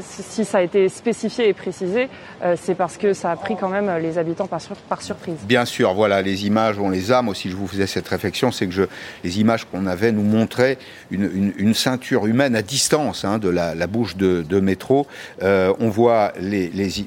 [0.00, 2.08] si ça a été spécifié et précisé,
[2.56, 5.36] c'est parce que ça a pris quand même les habitants par, sur, par, surprise.
[5.44, 7.22] Bien sûr, voilà, les images, on les a.
[7.22, 8.88] Moi aussi, je vous faisais cette réflexion, c'est que
[9.24, 10.78] les images qu'on avait nous montraient
[11.10, 15.06] une, ceinture humaine à distance hein, de la, bouche de, métro.
[15.42, 16.32] Euh, on voit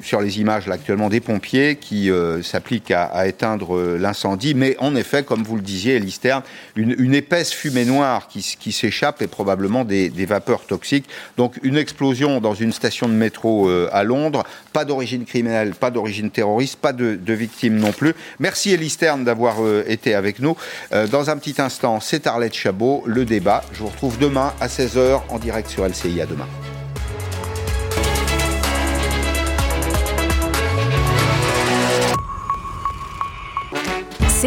[0.02, 5.24] sur les images actuellement des pompiers qui euh, s'appliquent à, éteindre l'incendie, mais en effet,
[5.24, 6.44] comme vous le disiez, Elisterne,
[6.76, 11.06] une, une épaisse fumée noire qui, qui s'échappe et probablement des, vapeurs toxiques.
[11.38, 15.92] Donc une explosion dans une station de métro euh, à Londres, pas d'origine criminelle, pas
[15.92, 18.14] d'origine terroriste, pas de, de, victimes non plus.
[18.40, 20.58] Merci Elisterne d'avoir euh, été avec nous.
[20.92, 23.64] Euh, dans un petit instant, c'est Arlette Chabot, le débat.
[23.74, 26.22] Je vous retrouve demain à 16h en direct sur LCI.
[26.22, 26.48] À demain.